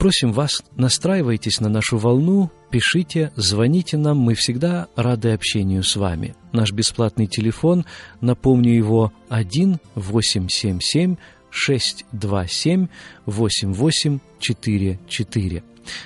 [0.00, 6.34] Просим вас, настраивайтесь на нашу волну, пишите, звоните нам, мы всегда рады общению с вами.
[6.52, 7.84] Наш бесплатный телефон,
[8.22, 11.16] напомню его, 1 877
[11.50, 12.86] 627
[13.26, 15.64] 8844.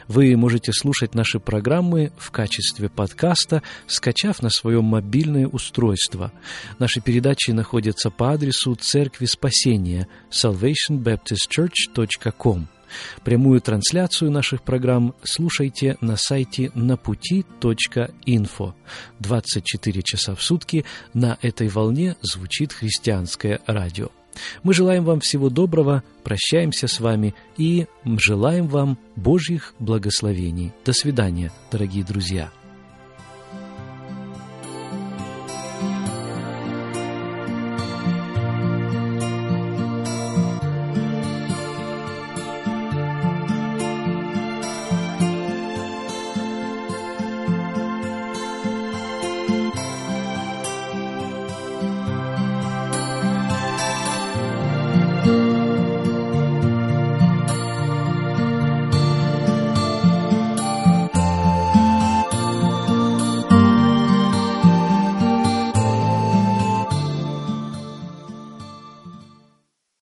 [0.09, 6.33] Вы можете слушать наши программы в качестве подкаста, скачав на своем мобильное устройство.
[6.81, 12.67] Наши передачи находятся по адресу Церкви Спасения salvationbaptistchurch.com.
[13.24, 18.74] Прямую трансляцию наших программ слушайте на сайте напути.инфо.
[19.20, 24.09] 24 часа в сутки на этой волне звучит христианское радио.
[24.62, 30.72] Мы желаем вам всего доброго, прощаемся с вами и желаем вам Божьих благословений.
[30.85, 32.51] До свидания, дорогие друзья.